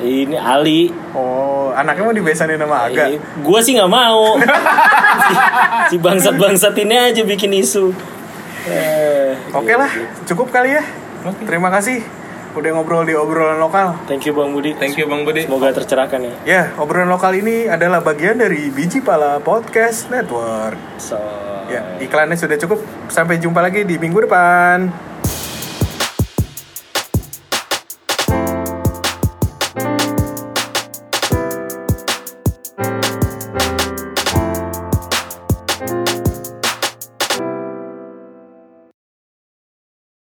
ini 0.00 0.36
Ali. 0.36 0.88
Oh, 1.12 1.72
anaknya 1.76 2.02
mau 2.08 2.14
dibesanin 2.16 2.56
sama 2.56 2.88
Aga. 2.88 3.12
Ini, 3.12 3.16
gua 3.44 3.60
sih 3.60 3.76
nggak 3.76 3.92
mau. 3.92 4.24
Si, 5.20 5.34
si 5.92 5.96
bangsat 6.00 6.34
bangsat 6.40 6.74
ini 6.80 6.96
aja 6.96 7.22
bikin 7.26 7.52
isu. 7.60 7.92
Eh, 8.66 9.36
Oke 9.52 9.74
lah, 9.76 9.90
cukup 10.24 10.48
kali 10.48 10.74
ya. 10.74 10.82
Oke. 11.28 11.44
Terima 11.44 11.68
kasih 11.68 12.19
udah 12.50 12.70
ngobrol 12.74 13.06
di 13.06 13.14
obrolan 13.14 13.58
lokal. 13.58 13.94
thank 14.04 14.26
you 14.26 14.32
bang 14.32 14.50
Budi 14.50 14.74
thank 14.74 14.98
you 14.98 15.06
bang 15.06 15.22
Budi 15.22 15.46
semoga 15.46 15.70
tercerahkan 15.70 16.18
ya 16.20 16.32
Ya, 16.42 16.62
obrolan 16.76 17.08
lokal 17.08 17.36
ini 17.36 17.70
adalah 17.70 18.02
bagian 18.02 18.36
dari 18.36 18.68
Biji 18.68 19.00
Pala 19.00 19.38
Podcast 19.38 20.10
Network. 20.10 20.78
so 20.96 21.18
Ya, 21.70 21.86
iklannya 22.02 22.34
sudah 22.34 22.58
cukup. 22.58 22.82
Sampai 23.06 23.38
jumpa 23.38 23.62
lagi 23.62 23.86
di 23.86 23.94
minggu 23.94 24.26
depan. 24.26 24.90